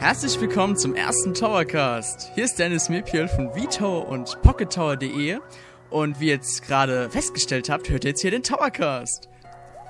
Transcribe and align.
Herzlich 0.00 0.40
willkommen 0.40 0.78
zum 0.78 0.94
ersten 0.94 1.34
Towercast. 1.34 2.30
Hier 2.34 2.44
ist 2.44 2.58
Dennis 2.58 2.88
Mepiel 2.88 3.28
von 3.28 3.50
VTower 3.52 4.08
und 4.08 4.40
PocketTower.de 4.40 5.40
und 5.90 6.18
wie 6.18 6.28
ihr 6.28 6.36
jetzt 6.36 6.62
gerade 6.62 7.10
festgestellt 7.10 7.68
habt, 7.68 7.90
hört 7.90 8.04
ihr 8.04 8.12
jetzt 8.12 8.22
hier 8.22 8.30
den 8.30 8.42
Towercast. 8.42 9.28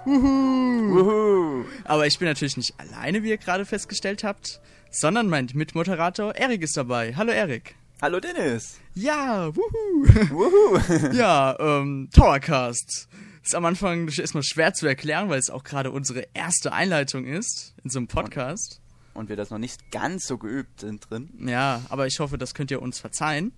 Wuhu. 0.04 1.64
Aber 1.84 2.09
ich 2.09 2.18
bin 2.18 2.27
natürlich 2.27 2.56
nicht 2.56 2.74
alleine, 2.80 3.23
wie 3.23 3.28
ihr 3.28 3.36
gerade 3.36 3.64
festgestellt 3.64 4.24
habt, 4.24 4.60
sondern 4.91 5.28
mein 5.28 5.48
Mitmoderator 5.54 6.34
Erik 6.34 6.62
ist 6.62 6.77
dabei. 6.77 7.14
Hallo 7.14 7.30
Erik. 7.30 7.77
Hallo 8.02 8.19
Dennis. 8.19 8.80
Ja, 8.95 9.55
wuhu. 9.55 10.08
Wuhu. 10.30 11.12
Ja, 11.16 11.56
ähm, 11.61 12.08
Towercast. 12.12 13.08
Ist 13.45 13.55
am 13.55 13.64
Anfang 13.64 14.08
erstmal 14.08 14.42
schwer 14.42 14.74
zu 14.74 14.88
erklären, 14.88 15.28
weil 15.28 15.38
es 15.38 15.50
auch 15.50 15.62
gerade 15.62 15.92
unsere 15.92 16.27
erste 16.34 16.72
Einleitung 16.72 17.27
ist 17.27 17.74
in 17.84 17.91
so 17.91 18.00
einem 18.00 18.08
Podcast. 18.08 18.80
Und 19.14 19.28
wir 19.28 19.37
das 19.37 19.50
noch 19.50 19.59
nicht 19.59 19.91
ganz 19.91 20.27
so 20.27 20.38
geübt 20.38 20.80
sind 20.80 21.09
drin, 21.10 21.30
Ja, 21.46 21.82
aber 21.88 22.06
ich 22.06 22.19
hoffe, 22.20 22.38
das 22.38 22.55
könnt 22.55 22.70
ihr 22.70 22.80
uns 22.82 22.98
verzeihen. 23.00 23.52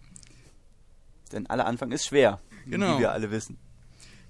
denn 1.33 1.47
aller 1.47 1.67
Anfang 1.67 1.93
ist 1.93 2.07
schwer, 2.07 2.41
Genau. 2.67 2.97
wie 2.97 3.01
wir 3.03 3.13
alle 3.13 3.31
wissen. 3.31 3.59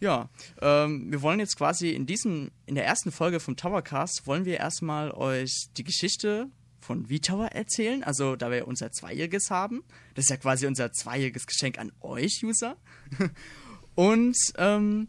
Ja, 0.01 0.29
ähm, 0.61 1.11
wir 1.13 1.23
wollen 1.23 1.39
jetzt 1.39 1.57
quasi 1.57 1.91
in 1.91 2.07
diesem, 2.07 2.51
in 2.67 2.75
der 2.75 2.85
ersten 2.87 3.13
Folge 3.13 3.39
vom 3.41 3.57
Towercast 3.57 4.27
wollen 4.27 4.45
wir 4.45 4.59
erstmal 4.59 5.13
euch 5.13 5.69
die 5.77 5.85
Geschichte 5.85 6.49
von 6.81 7.07
V-Tower 7.07 7.47
erzählen, 7.53 8.03
also 8.03 8.35
da 8.35 8.51
wir 8.51 8.67
unser 8.67 8.91
Zweijähriges 8.91 9.51
haben. 9.51 9.85
Das 10.15 10.25
ist 10.25 10.31
ja 10.31 10.37
quasi 10.39 10.67
unser 10.67 10.91
zweijähriges 10.93 11.47
Geschenk 11.47 11.79
an 11.79 11.93
euch, 12.01 12.41
User. 12.45 12.77
Und 13.95 14.37
ähm, 14.59 15.07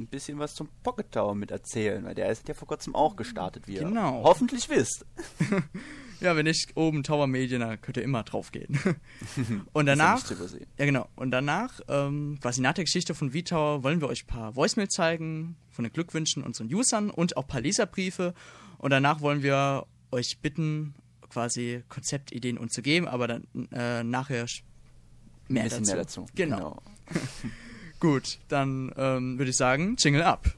Ein 0.00 0.06
bisschen 0.06 0.38
was 0.38 0.54
zum 0.54 0.68
Pocket 0.82 1.12
Tower 1.12 1.34
mit 1.34 1.50
erzählen, 1.50 2.02
weil 2.04 2.14
der 2.14 2.30
ist 2.30 2.48
ja 2.48 2.54
vor 2.54 2.66
kurzem 2.66 2.94
auch 2.94 3.16
gestartet, 3.16 3.68
wie 3.68 3.74
Genau. 3.74 4.20
ihr 4.20 4.24
hoffentlich 4.24 4.68
wisst. 4.70 5.04
ja, 6.20 6.34
wenn 6.36 6.46
nicht 6.46 6.74
oben 6.74 7.02
Tower 7.02 7.26
Medien, 7.26 7.60
da 7.60 7.76
könnt 7.76 7.98
ihr 7.98 8.02
immer 8.02 8.22
draufgehen. 8.22 8.78
Und 9.74 9.88
Ist 9.88 9.96
ja 9.96 9.96
danach. 9.96 10.30
Ja, 10.78 10.86
genau. 10.86 11.06
Und 11.16 11.32
danach, 11.32 11.80
ähm, 11.88 12.38
quasi 12.40 12.62
nach 12.62 12.72
der 12.72 12.84
Geschichte 12.84 13.14
von 13.14 13.30
V-Tower, 13.32 13.82
wollen 13.82 14.00
wir 14.00 14.08
euch 14.08 14.24
ein 14.24 14.26
paar 14.26 14.56
Voicemails 14.56 14.94
zeigen, 14.94 15.56
von 15.70 15.84
den 15.84 15.92
Glückwünschen 15.92 16.42
unseren 16.44 16.72
Usern 16.72 17.10
und 17.10 17.36
auch 17.36 17.42
ein 17.44 17.48
paar 17.48 17.60
Leserbriefe. 17.60 18.32
Und 18.78 18.90
danach 18.90 19.20
wollen 19.20 19.42
wir 19.42 19.86
euch 20.12 20.38
bitten, 20.40 20.94
quasi 21.28 21.84
Konzeptideen 21.90 22.56
uns 22.56 22.72
zu 22.72 22.80
geben, 22.80 23.06
aber 23.06 23.28
dann 23.28 23.46
äh, 23.72 24.02
nachher 24.02 24.46
mehr, 25.48 25.64
Ein 25.64 25.68
bisschen 25.68 25.84
dazu. 25.84 25.90
mehr 25.92 25.96
dazu. 25.96 26.26
Genau. 26.34 26.82
Gut, 28.00 28.38
dann 28.48 28.90
ähm, 28.96 29.38
würde 29.38 29.50
ich 29.50 29.56
sagen, 29.58 29.96
Jingle 29.98 30.22
ab. 30.22 30.54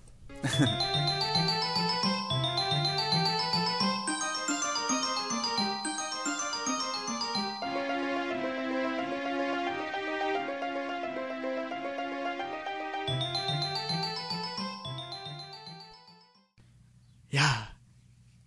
Ja, 17.29 17.69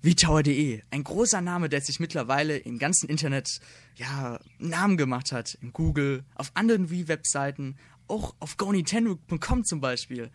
VTower.de, 0.03 0.83
ein 0.91 1.03
großer 1.03 1.41
Name, 1.41 1.67
der 1.67 1.81
sich 1.81 1.99
mittlerweile 1.99 2.55
im 2.55 2.79
ganzen 2.79 3.09
Internet 3.09 3.59
ja 3.95 4.39
Namen 4.57 4.95
gemacht 4.95 5.33
hat. 5.33 5.57
In 5.61 5.73
Google, 5.73 6.23
auf 6.35 6.51
anderen 6.53 6.89
Wii-Webseiten, 6.89 7.77
auch 8.07 8.35
auf 8.39 8.57
GoNintendo.com 8.57 9.63
zum 9.65 9.81
Beispiel. 9.81 10.31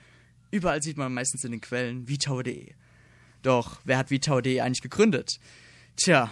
Überall 0.51 0.83
sieht 0.83 0.97
man 0.97 1.15
meistens 1.15 1.45
in 1.45 1.53
den 1.53 1.61
Quellen 1.61 2.07
VTower.de. 2.07 2.75
Doch, 3.43 3.81
wer 3.85 3.99
hat 3.99 4.09
VTower.de 4.09 4.61
eigentlich 4.61 4.83
gegründet? 4.83 5.39
Tja, 5.97 6.31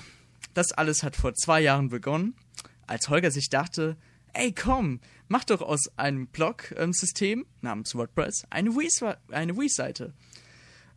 das 0.54 0.72
alles 0.72 1.03
hat 1.03 1.16
vor 1.16 1.34
zwei 1.34 1.60
Jahren 1.60 1.88
begonnen, 1.88 2.34
als 2.87 3.09
Holger 3.09 3.31
sich 3.31 3.49
dachte, 3.49 3.97
ey 4.32 4.53
komm, 4.53 5.00
mach 5.28 5.44
doch 5.44 5.62
aus 5.62 5.88
einem 5.97 6.26
Blog-System 6.26 7.47
namens 7.60 7.94
WordPress 7.94 8.47
eine 8.50 8.70
Wii- 8.70 9.16
eine 9.31 9.56
Wii-Seite. 9.56 10.15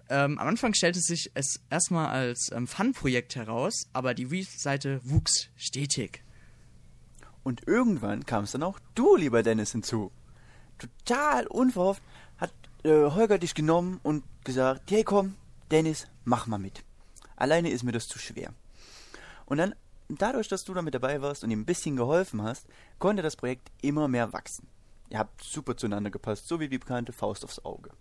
Ähm, 0.10 0.38
am 0.40 0.48
Anfang 0.48 0.74
stellte 0.74 1.00
sich 1.00 1.32
es 1.36 1.62
erstmal 1.70 2.08
als 2.08 2.50
ähm, 2.52 2.68
Fun-Projekt 2.68 3.36
heraus, 3.36 3.88
aber 3.94 4.14
die 4.14 4.30
Wii-Seite 4.32 5.00
wuchs 5.04 5.50
stetig. 5.56 6.24
Und 7.44 7.68
irgendwann 7.68 8.26
kam 8.26 8.44
es 8.44 8.52
dann 8.52 8.64
auch 8.64 8.80
du, 8.94 9.16
lieber 9.16 9.42
Dennis, 9.42 9.72
hinzu. 9.72 10.12
Total 10.82 11.48
unverhofft 11.48 12.02
hat 12.38 12.52
äh, 12.84 12.90
Holger 12.90 13.38
dich 13.38 13.54
genommen 13.54 14.00
und 14.04 14.24
gesagt, 14.44 14.90
hey 14.90 15.04
komm, 15.04 15.36
Dennis, 15.70 16.08
mach 16.26 16.48
mal 16.48 16.58
mit. 16.58 16.84
Alleine 17.36 17.70
ist 17.70 17.84
mir 17.84 17.92
das 17.92 18.08
zu 18.08 18.20
schwer. 18.20 18.54
Und 19.46 19.58
dann, 19.58 19.76
dadurch, 20.10 20.48
dass 20.48 20.64
du 20.64 20.74
da 20.74 20.82
mit 20.82 20.94
dabei 20.94 21.22
warst 21.22 21.44
und 21.44 21.52
ihm 21.52 21.62
ein 21.62 21.66
bisschen 21.66 21.96
geholfen 21.96 22.42
hast, 22.42 22.68
konnte 23.00 23.22
das 23.22 23.36
Projekt 23.36 23.72
immer 23.82 24.08
mehr 24.08 24.34
wachsen. 24.34 24.68
Ihr 25.10 25.20
habt 25.20 25.44
super 25.44 25.76
zueinander 25.76 26.10
gepasst, 26.10 26.48
so 26.48 26.60
wie 26.60 26.70
die 26.70 26.78
bekannte 26.78 27.12
Faust 27.12 27.44
aufs 27.44 27.64
Auge. 27.66 27.92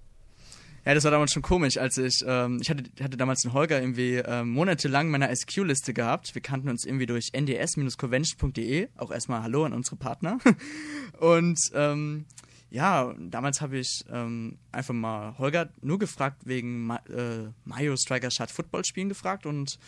Ja, 0.86 0.94
das 0.94 1.04
war 1.04 1.10
damals 1.10 1.32
schon 1.32 1.42
komisch, 1.42 1.76
als 1.76 1.98
ich, 1.98 2.24
ähm, 2.26 2.58
ich 2.62 2.70
hatte, 2.70 2.84
hatte 3.02 3.18
damals 3.18 3.42
den 3.42 3.52
Holger 3.52 3.80
irgendwie 3.80 4.14
ähm, 4.14 4.50
monatelang 4.50 5.10
meiner 5.10 5.28
SQ-Liste 5.34 5.92
gehabt. 5.92 6.34
Wir 6.34 6.40
kannten 6.40 6.70
uns 6.70 6.86
irgendwie 6.86 7.04
durch 7.04 7.32
nds-convention.de. 7.34 8.88
Auch 8.96 9.10
erstmal 9.10 9.42
Hallo 9.42 9.64
an 9.64 9.74
unsere 9.74 9.96
Partner. 9.96 10.38
Und 11.20 11.58
ähm, 11.74 12.24
ja, 12.70 13.12
damals 13.18 13.60
habe 13.60 13.78
ich 13.78 14.04
ähm, 14.10 14.58
einfach 14.72 14.94
mal 14.94 15.36
Holger 15.38 15.70
nur 15.82 15.98
gefragt 15.98 16.42
wegen 16.44 16.86
Ma 16.86 16.96
äh, 17.08 17.48
Mario 17.64 17.96
Striker 17.96 18.30
Shot 18.30 18.50
Football 18.50 18.84
Spielen 18.84 19.08
gefragt 19.08 19.44
und 19.44 19.78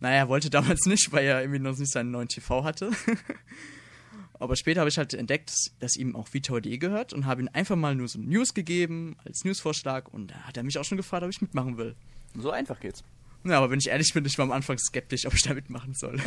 naja, 0.00 0.16
er 0.16 0.28
wollte 0.28 0.50
damals 0.50 0.86
nicht, 0.86 1.12
weil 1.12 1.24
er 1.24 1.40
irgendwie 1.40 1.58
noch 1.58 1.76
nicht 1.76 1.92
seinen 1.92 2.10
neuen 2.10 2.28
TV 2.28 2.64
hatte. 2.64 2.90
Aber 4.34 4.56
später 4.56 4.80
habe 4.80 4.90
ich 4.90 4.98
halt 4.98 5.14
entdeckt, 5.14 5.52
dass, 5.78 5.96
ihm 5.96 6.16
auch 6.16 6.26
VTower.de 6.26 6.76
gehört 6.78 7.12
und 7.12 7.26
habe 7.26 7.42
ihm 7.42 7.48
einfach 7.52 7.76
mal 7.76 7.94
nur 7.94 8.08
so 8.08 8.18
News 8.18 8.54
gegeben 8.54 9.16
als 9.24 9.44
Newsvorschlag 9.44 10.12
und 10.12 10.32
da 10.32 10.34
hat 10.34 10.56
er 10.56 10.64
mich 10.64 10.78
auch 10.78 10.84
schon 10.84 10.96
gefragt, 10.96 11.22
ob 11.22 11.30
ich 11.30 11.40
mitmachen 11.40 11.76
will. 11.76 11.94
So 12.36 12.50
einfach 12.50 12.80
geht's. 12.80 13.04
Ja, 13.44 13.58
aber 13.58 13.70
wenn 13.70 13.78
ich 13.78 13.88
ehrlich 13.88 14.12
bin, 14.12 14.24
ich 14.24 14.38
war 14.38 14.44
am 14.44 14.52
Anfang 14.52 14.78
skeptisch, 14.78 15.26
ob 15.26 15.34
ich 15.34 15.42
da 15.42 15.54
mitmachen 15.54 15.94
soll. 15.94 16.20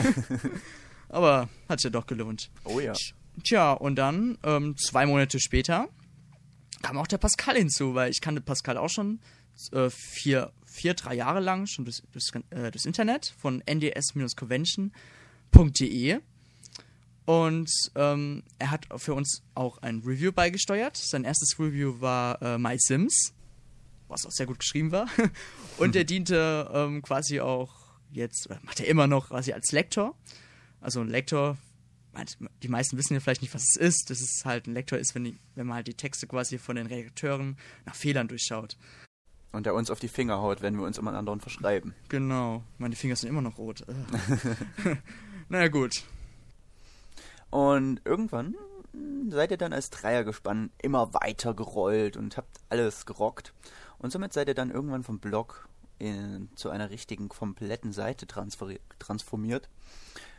aber 1.09 1.49
hat 1.67 1.79
sich 1.79 1.85
ja 1.85 1.89
doch 1.89 2.05
gelohnt. 2.05 2.49
Oh 2.63 2.79
ja. 2.79 2.93
Tja, 3.43 3.73
und 3.73 3.95
dann, 3.95 4.37
ähm, 4.43 4.77
zwei 4.77 5.05
Monate 5.05 5.39
später, 5.39 5.89
kam 6.81 6.97
auch 6.97 7.07
der 7.07 7.17
Pascal 7.17 7.57
hinzu, 7.57 7.95
weil 7.95 8.11
ich 8.11 8.21
kannte 8.21 8.41
Pascal 8.41 8.77
auch 8.77 8.89
schon 8.89 9.19
äh, 9.71 9.89
vier, 9.89 10.51
vier, 10.65 10.93
drei 10.93 11.15
Jahre 11.15 11.39
lang, 11.39 11.65
schon 11.67 11.85
das, 11.85 12.03
das, 12.13 12.31
äh, 12.51 12.69
das 12.71 12.85
Internet 12.85 13.33
von 13.37 13.63
nds-convention.de. 13.65 16.19
Und 17.25 17.69
ähm, 17.95 18.43
er 18.59 18.71
hat 18.71 18.85
für 18.97 19.15
uns 19.15 19.41
auch 19.55 19.79
ein 19.79 20.03
Review 20.05 20.31
beigesteuert. 20.31 20.95
Sein 20.95 21.23
erstes 21.23 21.59
Review 21.59 21.99
war 21.99 22.39
äh, 22.41 22.59
My 22.59 22.75
Sims, 22.77 23.33
was 24.07 24.27
auch 24.27 24.31
sehr 24.31 24.45
gut 24.45 24.59
geschrieben 24.59 24.91
war. 24.91 25.07
Und 25.77 25.95
er 25.95 26.03
diente 26.03 26.69
ähm, 26.71 27.01
quasi 27.01 27.39
auch 27.39 27.73
jetzt, 28.11 28.45
oder 28.45 28.59
macht 28.61 28.79
er 28.79 28.87
immer 28.87 29.07
noch 29.07 29.29
quasi 29.29 29.53
als 29.53 29.71
Lektor. 29.71 30.15
Also 30.81 31.01
ein 31.01 31.09
Lektor, 31.09 31.57
die 32.63 32.67
meisten 32.67 32.97
wissen 32.97 33.13
ja 33.13 33.19
vielleicht 33.19 33.41
nicht, 33.41 33.53
was 33.53 33.63
es 33.63 33.75
ist. 33.75 34.09
Das 34.09 34.21
ist 34.21 34.43
halt 34.45 34.67
ein 34.67 34.73
Lektor 34.73 34.97
ist, 34.99 35.15
wenn, 35.15 35.23
die, 35.23 35.37
wenn 35.55 35.67
man 35.67 35.77
halt 35.77 35.87
die 35.87 35.93
Texte 35.93 36.27
quasi 36.27 36.57
von 36.57 36.75
den 36.75 36.87
Redakteuren 36.87 37.57
nach 37.85 37.95
Fehlern 37.95 38.27
durchschaut. 38.27 38.77
Und 39.51 39.65
der 39.65 39.73
uns 39.73 39.89
auf 39.89 39.99
die 39.99 40.09
Finger 40.09 40.41
haut, 40.41 40.61
wenn 40.61 40.77
wir 40.77 40.85
uns 40.85 40.97
immer 40.97 41.13
anderen 41.13 41.39
verschreiben. 41.39 41.93
Genau. 42.09 42.63
Meine 42.77 42.95
Finger 42.95 43.15
sind 43.15 43.29
immer 43.29 43.41
noch 43.41 43.57
rot. 43.57 43.85
Naja, 45.47 45.67
gut. 45.67 46.03
Und 47.51 48.01
irgendwann 48.03 48.55
seid 49.29 49.51
ihr 49.51 49.57
dann 49.57 49.73
als 49.73 49.91
Dreiergespann 49.91 50.71
immer 50.81 51.13
weiter 51.13 51.53
gerollt 51.53 52.17
und 52.17 52.35
habt 52.37 52.59
alles 52.69 53.05
gerockt. 53.05 53.53
Und 53.99 54.11
somit 54.11 54.33
seid 54.33 54.47
ihr 54.47 54.55
dann 54.55 54.71
irgendwann 54.71 55.03
vom 55.03 55.19
Blog 55.19 55.69
in, 55.99 56.49
zu 56.55 56.69
einer 56.69 56.89
richtigen, 56.89 57.29
kompletten 57.29 57.93
Seite 57.93 58.25
transformiert. 58.27 59.69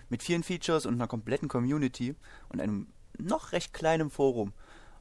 Mit 0.08 0.23
vielen 0.23 0.43
Features 0.43 0.87
und 0.87 0.94
einer 0.94 1.08
kompletten 1.08 1.49
Community 1.49 2.14
und 2.49 2.61
einem 2.61 2.87
noch 3.19 3.53
recht 3.53 3.73
kleinen 3.73 4.11
Forum. 4.11 4.53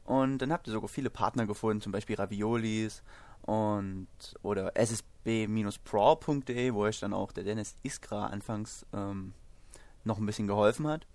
Und 0.04 0.38
dann 0.38 0.52
habt 0.52 0.66
ihr 0.66 0.72
sogar 0.72 0.88
viele 0.88 1.10
Partner 1.10 1.46
gefunden, 1.46 1.80
zum 1.80 1.92
Beispiel 1.92 2.16
Raviolis 2.16 3.02
und 3.42 4.08
oder 4.42 4.72
ssb-pro.de, 4.76 5.84
wo 6.74 6.80
euch 6.80 7.00
dann 7.00 7.12
auch 7.12 7.32
der 7.32 7.44
Dennis 7.44 7.74
Iskra 7.82 8.26
anfangs 8.26 8.86
ähm, 8.92 9.32
noch 10.04 10.18
ein 10.18 10.26
bisschen 10.26 10.46
geholfen 10.46 10.86
hat. 10.86 11.06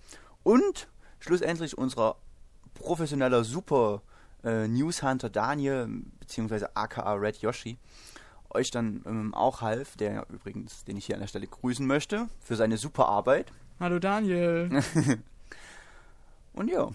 Und 0.43 0.89
schlussendlich 1.19 1.77
unser 1.77 2.17
professioneller 2.73 3.43
Super 3.43 4.01
äh, 4.43 4.67
News 4.67 5.03
Hunter 5.03 5.29
Daniel, 5.29 5.87
beziehungsweise 6.19 6.75
aka 6.75 7.13
Red 7.13 7.37
Yoshi, 7.37 7.77
euch 8.49 8.71
dann 8.71 9.03
ähm, 9.05 9.33
auch 9.33 9.61
half, 9.61 9.95
der 9.95 10.25
übrigens, 10.29 10.83
den 10.83 10.97
ich 10.97 11.05
hier 11.05 11.15
an 11.15 11.21
der 11.21 11.27
Stelle 11.27 11.47
grüßen 11.47 11.85
möchte, 11.85 12.27
für 12.39 12.55
seine 12.55 12.77
super 12.77 13.07
Arbeit. 13.07 13.51
Hallo 13.81 13.97
Daniel. 13.97 14.69
Und 16.53 16.69
ja, 16.69 16.91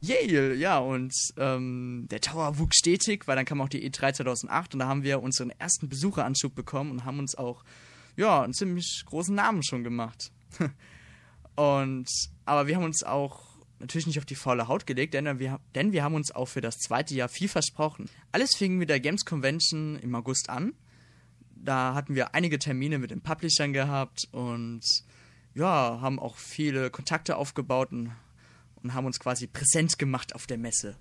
Yale, 0.00 0.54
ja, 0.54 0.78
und 0.78 1.12
ähm, 1.36 2.06
der 2.10 2.22
Tower 2.22 2.58
wuchs 2.58 2.78
stetig, 2.78 3.28
weil 3.28 3.36
dann 3.36 3.44
kam 3.44 3.60
auch 3.60 3.68
die 3.68 3.86
E3 3.86 4.14
2008 4.14 4.72
und 4.72 4.80
da 4.80 4.86
haben 4.88 5.02
wir 5.02 5.22
unseren 5.22 5.50
ersten 5.50 5.90
Besucheranschub 5.90 6.54
bekommen 6.54 6.90
und 6.90 7.04
haben 7.04 7.18
uns 7.18 7.34
auch 7.34 7.64
ja, 8.16 8.42
einen 8.42 8.54
ziemlich 8.54 9.02
großen 9.04 9.34
Namen 9.34 9.62
schon 9.62 9.84
gemacht. 9.84 10.32
und, 11.56 12.08
aber 12.46 12.66
wir 12.66 12.76
haben 12.76 12.84
uns 12.84 13.02
auch 13.02 13.58
natürlich 13.78 14.06
nicht 14.06 14.18
auf 14.18 14.24
die 14.24 14.36
faule 14.36 14.68
Haut 14.68 14.86
gelegt, 14.86 15.12
denn 15.12 15.38
wir, 15.38 15.60
denn 15.74 15.92
wir 15.92 16.02
haben 16.02 16.14
uns 16.14 16.34
auch 16.34 16.46
für 16.46 16.62
das 16.62 16.78
zweite 16.78 17.14
Jahr 17.14 17.28
viel 17.28 17.48
versprochen. 17.48 18.08
Alles 18.32 18.56
fing 18.56 18.78
mit 18.78 18.88
der 18.88 19.00
Games 19.00 19.26
Convention 19.26 19.96
im 19.96 20.14
August 20.14 20.48
an. 20.48 20.72
Da 21.54 21.92
hatten 21.92 22.14
wir 22.14 22.34
einige 22.34 22.58
Termine 22.58 22.98
mit 22.98 23.10
den 23.10 23.20
Publishern 23.20 23.74
gehabt 23.74 24.26
und 24.32 24.82
ja, 25.54 25.98
haben 26.00 26.18
auch 26.18 26.36
viele 26.36 26.90
Kontakte 26.90 27.36
aufgebaut 27.36 27.92
und, 27.92 28.12
und 28.82 28.94
haben 28.94 29.06
uns 29.06 29.20
quasi 29.20 29.46
präsent 29.46 29.98
gemacht 29.98 30.34
auf 30.34 30.46
der 30.46 30.58
Messe. 30.58 30.96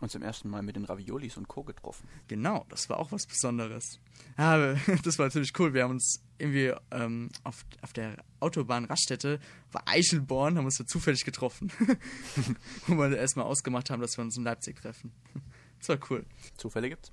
Und 0.00 0.10
zum 0.10 0.22
ersten 0.22 0.48
Mal 0.48 0.62
mit 0.62 0.74
den 0.74 0.84
Raviolis 0.84 1.36
und 1.36 1.46
Co. 1.46 1.62
getroffen. 1.62 2.08
Genau, 2.26 2.66
das 2.68 2.90
war 2.90 2.98
auch 2.98 3.12
was 3.12 3.24
Besonderes. 3.24 4.00
Ja, 4.36 4.74
das 5.04 5.16
war 5.18 5.26
natürlich 5.26 5.52
cool. 5.60 5.74
Wir 5.74 5.84
haben 5.84 5.92
uns 5.92 6.20
irgendwie 6.38 6.74
ähm, 6.90 7.30
auf, 7.44 7.64
auf 7.82 7.92
der 7.92 8.16
Autobahn 8.40 8.84
Raststätte 8.84 9.38
war 9.70 9.86
Eichelborn, 9.86 10.58
haben 10.58 10.64
uns 10.64 10.78
da 10.78 10.86
zufällig 10.86 11.24
getroffen. 11.24 11.70
Wo 12.88 12.96
wir 12.96 13.16
erstmal 13.16 13.46
ausgemacht 13.46 13.90
haben, 13.90 14.02
dass 14.02 14.16
wir 14.16 14.24
uns 14.24 14.36
in 14.36 14.42
Leipzig 14.44 14.76
treffen. 14.76 15.12
Das 15.78 15.88
war 15.88 15.98
cool. 16.10 16.24
Zufälle 16.56 16.88
gibt's? 16.90 17.10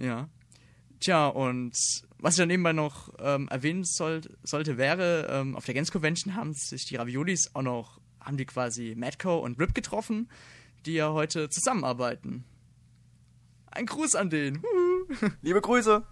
ja. 0.00 0.28
Tja, 1.00 1.28
und 1.28 1.72
was 2.18 2.34
ich 2.34 2.38
dann 2.38 2.48
nebenbei 2.48 2.72
noch 2.72 3.12
ähm, 3.18 3.48
erwähnen 3.48 3.84
soll, 3.84 4.20
sollte, 4.42 4.76
wäre, 4.76 5.26
ähm, 5.30 5.56
auf 5.56 5.64
der 5.64 5.74
Gens 5.74 5.90
Convention 5.90 6.36
haben 6.36 6.52
sich 6.52 6.84
die 6.84 6.96
Raviolis 6.96 7.50
auch 7.54 7.62
noch, 7.62 8.00
haben 8.20 8.36
die 8.36 8.44
quasi 8.44 8.94
Madco 8.96 9.38
und 9.38 9.58
Rip 9.58 9.74
getroffen 9.74 10.28
die 10.86 10.94
ja 10.94 11.12
heute 11.12 11.48
zusammenarbeiten. 11.50 12.44
Ein 13.70 13.86
Gruß 13.86 14.16
an 14.16 14.30
den. 14.30 14.62
Liebe 15.42 15.60
Grüße. 15.60 16.04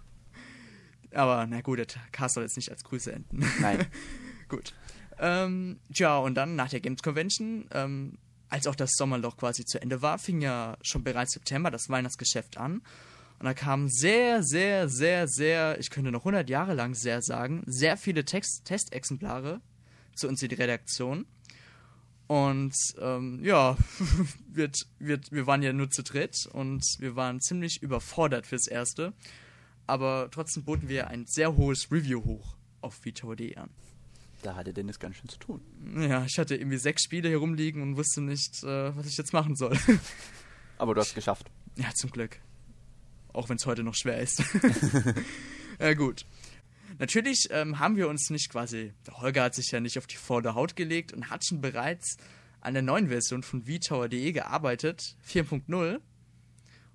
Aber 1.13 1.47
na 1.47 1.61
gut, 1.61 1.79
der 1.79 1.87
Cast 2.11 2.35
soll 2.35 2.43
jetzt 2.43 2.55
nicht 2.55 2.69
als 2.69 2.83
Grüße 2.83 3.11
enden. 3.11 3.45
Nein. 3.59 3.85
gut. 4.47 4.73
Ähm, 5.17 5.79
tja, 5.93 6.17
und 6.17 6.35
dann 6.35 6.55
nach 6.55 6.69
der 6.69 6.79
Games 6.79 7.01
Convention, 7.01 7.67
ähm, 7.73 8.17
als 8.47 8.67
auch 8.67 8.75
das 8.75 8.91
Sommerloch 8.93 9.35
quasi 9.35 9.65
zu 9.65 9.81
Ende 9.81 10.01
war, 10.01 10.17
fing 10.17 10.41
ja 10.41 10.77
schon 10.81 11.03
bereits 11.03 11.33
September 11.33 11.71
das 11.71 11.89
Weihnachtsgeschäft 11.89 12.57
an. 12.57 12.81
Und 13.39 13.45
da 13.45 13.53
kamen 13.53 13.89
sehr, 13.89 14.43
sehr, 14.43 14.89
sehr, 14.89 15.27
sehr, 15.27 15.79
ich 15.79 15.89
könnte 15.89 16.11
noch 16.11 16.21
100 16.21 16.49
Jahre 16.49 16.73
lang 16.73 16.93
sehr 16.93 17.21
sagen, 17.21 17.63
sehr 17.65 17.95
viele 17.95 18.25
Text 18.25 18.65
Testexemplare 18.65 19.61
zu 20.13 20.27
uns 20.27 20.43
in 20.43 20.49
die 20.49 20.55
Redaktion. 20.55 21.25
Und 22.27 22.75
ähm, 22.99 23.39
ja, 23.43 23.77
wird, 24.49 24.75
wird, 24.99 25.31
wir 25.31 25.47
waren 25.47 25.63
ja 25.63 25.71
nur 25.71 25.89
zu 25.89 26.03
dritt 26.03 26.47
und 26.51 26.83
wir 26.99 27.15
waren 27.15 27.39
ziemlich 27.39 27.81
überfordert 27.81 28.45
fürs 28.45 28.67
Erste. 28.67 29.13
Aber 29.87 30.27
trotzdem 30.31 30.65
boten 30.65 30.89
wir 30.89 31.07
ein 31.07 31.25
sehr 31.25 31.55
hohes 31.55 31.91
Review 31.91 32.23
hoch 32.25 32.55
auf 32.81 32.95
VTOD 32.95 33.57
an. 33.57 33.69
Da 34.41 34.55
hatte 34.55 34.73
Dennis 34.73 34.99
ganz 34.99 35.15
schön 35.15 35.29
zu 35.29 35.39
tun. 35.39 35.61
Ja, 35.97 36.23
ich 36.25 36.37
hatte 36.37 36.55
irgendwie 36.55 36.77
sechs 36.77 37.03
Spiele 37.03 37.29
hier 37.29 37.39
rumliegen 37.39 37.81
und 37.81 37.97
wusste 37.97 38.21
nicht, 38.21 38.63
äh, 38.63 38.95
was 38.95 39.07
ich 39.07 39.17
jetzt 39.17 39.33
machen 39.33 39.55
soll. 39.55 39.77
Aber 40.77 40.93
du 40.93 41.01
hast 41.01 41.09
es 41.09 41.15
geschafft. 41.15 41.49
Ja, 41.75 41.89
zum 41.95 42.11
Glück. 42.11 42.39
Auch 43.33 43.49
wenn 43.49 43.57
es 43.57 43.65
heute 43.65 43.83
noch 43.83 43.95
schwer 43.95 44.19
ist. 44.19 44.43
ja, 45.79 45.93
gut. 45.93 46.25
Natürlich 46.97 47.47
ähm, 47.51 47.79
haben 47.79 47.95
wir 47.95 48.09
uns 48.09 48.29
nicht 48.29 48.49
quasi, 48.49 48.93
der 49.07 49.21
Holger 49.21 49.43
hat 49.43 49.55
sich 49.55 49.71
ja 49.71 49.79
nicht 49.79 49.97
auf 49.97 50.07
die 50.07 50.17
Vorderhaut 50.17 50.75
gelegt 50.75 51.13
und 51.13 51.29
hat 51.29 51.45
schon 51.45 51.61
bereits 51.61 52.17
an 52.61 52.73
der 52.73 52.83
neuen 52.83 53.07
Version 53.07 53.43
von 53.43 53.63
vtower.de 53.63 54.31
gearbeitet, 54.31 55.15
4.0. 55.25 55.99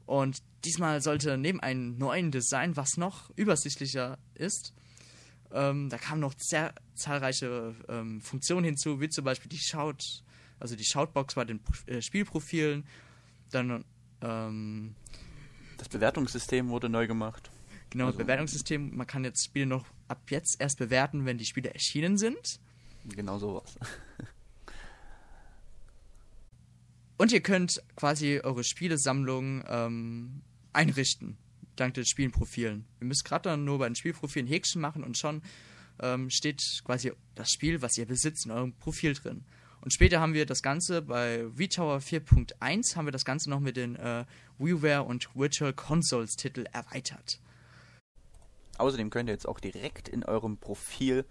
Und 0.05 0.43
diesmal 0.65 1.01
sollte 1.01 1.39
neben 1.39 1.61
einem 1.61 1.97
neuen 1.97 2.31
Design, 2.31 2.77
was 2.77 2.99
noch 2.99 3.31
übersichtlicher 3.37 4.19
ist, 4.35 4.75
ähm, 5.55 5.89
da 5.89 5.99
kamen 5.99 6.21
noch 6.21 6.35
sehr 6.37 6.75
zahlreiche 6.95 7.75
ähm, 7.89 8.21
Funktionen 8.21 8.65
hinzu, 8.65 9.01
wie 9.01 9.09
zum 9.09 9.25
Beispiel 9.25 9.49
die 9.49 9.59
Shout, 9.59 10.23
also 10.59 10.75
die 10.75 10.85
Shoutbox 10.85 11.37
bei 11.37 11.45
den 11.45 11.61
äh, 11.87 12.03
Spielprofilen, 12.03 12.85
dann 13.51 13.85
ähm, 14.21 14.97
das 15.85 15.91
Bewertungssystem 15.91 16.71
wurde 16.71 16.89
neu 16.89 17.07
gemacht. 17.07 17.51
Genau, 17.91 18.07
also, 18.07 18.19
Bewertungssystem. 18.19 18.97
Man 18.97 19.07
kann 19.07 19.23
jetzt 19.25 19.45
Spiele 19.45 19.67
noch 19.67 19.85
ab 20.09 20.23
jetzt 20.31 20.61
erst 20.61 20.79
bewerten, 20.79 21.27
wenn 21.27 21.37
die 21.37 21.45
Spiele 21.45 21.73
erschienen 21.73 22.17
sind. 22.17 22.59
Genau 23.05 23.39
sowas. 23.39 23.79
Und 27.19 27.33
ihr 27.33 27.43
könnt 27.43 27.83
quasi 27.97 28.41
eure 28.43 28.65
Spielesammlung 28.65 29.63
ähm, 29.69 30.41
einrichten, 30.73 31.37
dank 31.77 31.95
den 31.95 32.07
Spielenprofilen. 32.07 32.87
Ihr 33.01 33.07
müsst 33.07 33.25
gerade 33.25 33.51
dann 33.51 33.65
nur 33.65 33.79
bei 33.79 33.87
den 33.87 33.95
Spielprofilen 33.95 34.49
Häkchen 34.49 34.81
machen 34.81 35.05
und 35.05 35.17
schon 35.17 35.41
ähm, 36.01 36.29
steht 36.29 36.83
quasi 36.85 37.13
das 37.37 37.51
Spiel, 37.51 37.83
was 37.83 37.97
ihr 37.99 38.07
besitzt, 38.07 38.47
in 38.47 38.51
eurem 38.51 38.73
Profil 38.73 39.15
drin. 39.15 39.45
Und 39.85 39.93
später 39.93 40.19
haben 40.19 40.33
wir 40.33 40.47
das 40.47 40.63
Ganze 40.63 41.03
bei 41.03 41.45
VTower 41.55 41.99
4.1 41.99 42.97
haben 42.97 43.07
wir 43.07 43.13
das 43.13 43.27
Ganze 43.27 43.51
noch 43.51 43.61
mit 43.61 43.77
den 43.77 43.97
äh, 43.97 44.25
WiiWare 44.59 45.03
und 45.03 45.29
Virtual 45.35 45.75
Consoles 45.75 46.37
Titel 46.37 46.65
erweitert. 46.73 47.39
Außerdem 48.79 49.11
könnt 49.11 49.29
ihr 49.29 49.35
jetzt 49.35 49.47
auch 49.47 49.61
direkt 49.61 50.09
in 50.09 50.25
eurem 50.25 50.57
Profil 50.57 51.27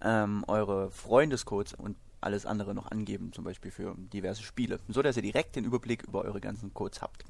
ähm, 0.00 0.42
eure 0.48 0.90
Freundescodes 0.90 1.74
und 1.74 1.98
alles 2.22 2.46
andere 2.46 2.74
noch 2.74 2.90
angeben, 2.90 3.30
zum 3.34 3.44
Beispiel 3.44 3.70
für 3.70 3.94
diverse 3.98 4.42
Spiele, 4.42 4.80
so 4.88 5.02
dass 5.02 5.18
ihr 5.18 5.22
direkt 5.22 5.56
den 5.56 5.66
Überblick 5.66 6.04
über 6.04 6.22
eure 6.22 6.40
ganzen 6.40 6.72
Codes 6.72 7.02
habt. 7.02 7.26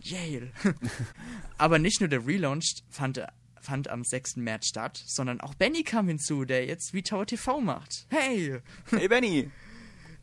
Yale! 0.00 0.50
Aber 1.58 1.78
nicht 1.78 2.00
nur 2.00 2.08
der 2.08 2.26
Relaunch 2.26 2.82
fand, 2.88 3.20
fand 3.60 3.88
am 3.88 4.02
6. 4.02 4.36
März 4.36 4.68
statt, 4.68 5.02
sondern 5.06 5.42
auch 5.42 5.54
Benny 5.54 5.82
kam 5.82 6.08
hinzu, 6.08 6.46
der 6.46 6.64
jetzt 6.64 6.94
wie 6.94 7.02
Tower 7.02 7.26
TV 7.26 7.60
macht. 7.60 8.06
Hey! 8.08 8.60
Hey 8.90 9.08
Benny! 9.08 9.50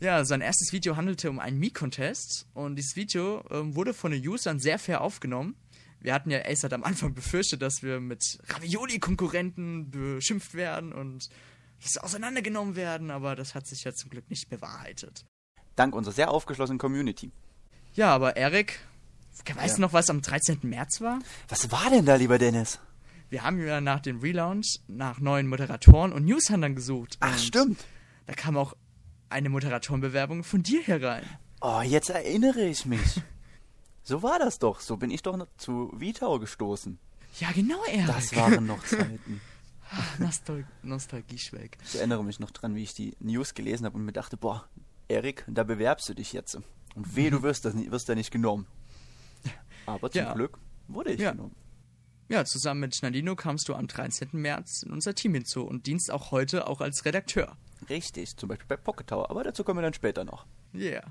Ja, 0.04 0.26
sein 0.26 0.42
erstes 0.42 0.74
Video 0.74 0.98
handelte 0.98 1.30
um 1.30 1.40
einen 1.40 1.58
Mii-Contest 1.60 2.48
und 2.54 2.76
dieses 2.76 2.96
Video 2.96 3.44
ähm, 3.50 3.76
wurde 3.76 3.94
von 3.94 4.12
den 4.12 4.28
Usern 4.28 4.60
sehr 4.60 4.78
fair 4.78 5.02
aufgenommen 5.02 5.56
wir 6.04 6.14
hatten 6.14 6.30
ja 6.30 6.40
Ace 6.46 6.64
hat 6.64 6.74
am 6.74 6.84
Anfang 6.84 7.14
befürchtet, 7.16 7.62
dass 7.62 7.82
wir 7.82 8.00
mit 8.00 8.40
Ravioli-Konkurrenten 8.50 9.90
beschimpft 9.90 10.54
werden 10.54 10.94
und 10.94 11.30
dass 11.82 11.98
auseinandergenommen 11.98 12.76
werden, 12.76 13.10
aber 13.10 13.36
das 13.36 13.56
hat 13.56 13.68
sich 13.68 13.84
ja 13.84 13.94
zum 13.94 14.10
Glück 14.10 14.30
nicht 14.30 14.50
bewahrheitet. 14.50 15.26
Dank 15.76 15.96
unserer 15.96 16.14
sehr 16.14 16.32
aufgeschlossenen 16.32 16.78
Community. 16.78 17.32
Ja, 17.94 18.14
aber 18.14 18.38
Erik, 18.38 18.80
weißt 19.46 19.58
ja. 19.58 19.76
du 19.76 19.82
noch, 19.82 19.94
was 19.94 20.10
am 20.10 20.22
13. 20.22 20.60
März 20.64 21.02
war? 21.02 21.20
Was 21.48 21.72
war 21.72 21.90
denn 21.90 22.06
da, 22.06 22.16
lieber 22.16 22.38
Dennis? 22.38 22.80
Wir 23.30 23.44
haben 23.44 23.66
ja 23.66 23.82
nach 23.82 24.00
dem 24.00 24.20
Relaunch 24.20 24.80
nach 24.88 25.20
neuen 25.20 25.48
Moderatoren 25.48 26.14
und 26.14 26.26
Newshandlern 26.26 26.76
gesucht. 26.76 27.18
Ach, 27.20 27.38
stimmt. 27.38 27.84
Da 28.28 28.34
kam 28.34 28.58
auch 28.58 28.76
eine 29.34 29.50
Moderatorenbewerbung 29.50 30.44
von 30.44 30.64
dir 30.64 30.82
herein. 30.84 31.26
Oh, 31.60 31.82
jetzt 31.82 32.10
erinnere 32.10 32.64
ich 32.66 32.86
mich. 32.86 33.22
So 34.06 34.22
war 34.22 34.38
das 34.38 34.60
doch. 34.60 34.82
So 34.82 34.98
bin 34.98 35.12
ich 35.12 35.22
doch 35.22 35.48
zu 35.56 35.90
Vitau 35.96 36.38
gestoßen. 36.38 37.00
Ja, 37.40 37.54
genau, 37.54 37.82
Erik. 37.86 38.08
Das 38.08 38.36
waren 38.36 38.66
noch 38.66 38.84
Zeiten. 38.84 39.40
Nostal 40.20 40.66
Nostalgie 40.82 41.38
schwelg. 41.38 41.78
Ich 41.86 41.96
erinnere 41.96 42.22
mich 42.24 42.38
noch 42.38 42.52
dran, 42.52 42.76
wie 42.76 42.84
ich 42.84 42.94
die 42.94 43.16
News 43.22 43.54
gelesen 43.54 43.86
habe 43.86 43.96
und 43.96 44.04
mir 44.04 44.12
dachte, 44.12 44.36
boah, 44.36 44.68
Erik, 45.08 45.46
da 45.48 45.64
bewerbst 45.64 46.10
du 46.10 46.16
dich 46.16 46.34
jetzt. 46.34 46.56
Und 46.56 47.16
weh, 47.16 47.30
du 47.30 47.42
wirst, 47.44 47.64
das, 47.64 47.76
wirst 47.76 48.10
da 48.10 48.16
nicht 48.16 48.32
genommen. 48.32 48.68
Aber 49.86 50.12
zum 50.12 50.22
ja. 50.22 50.34
Glück 50.34 50.58
wurde 50.90 51.14
ich 51.14 51.22
ja. 51.22 51.32
genommen. 51.32 51.56
Ja, 52.34 52.46
zusammen 52.46 52.80
mit 52.80 52.96
Schnalino 52.96 53.36
kamst 53.36 53.70
du 53.70 53.76
am 53.76 53.86
13. 53.86 54.30
März 54.32 54.82
in 54.82 54.92
unser 54.92 55.14
Team 55.14 55.36
hinzu 55.36 55.68
und 55.68 55.86
dienst 55.86 56.10
auch 56.10 56.32
heute 56.32 56.66
auch 56.66 56.82
als 56.82 57.06
Redakteur. 57.06 57.56
Richtig, 57.90 58.36
zum 58.38 58.50
Beispiel 58.50 58.66
bei 58.66 58.76
Pocket 58.76 59.06
Tower, 59.06 59.30
aber 59.30 59.44
dazu 59.44 59.64
kommen 59.64 59.78
wir 59.78 59.84
dann 59.84 59.94
später 59.94 60.24
noch. 60.24 60.48
Yeah. 60.74 61.04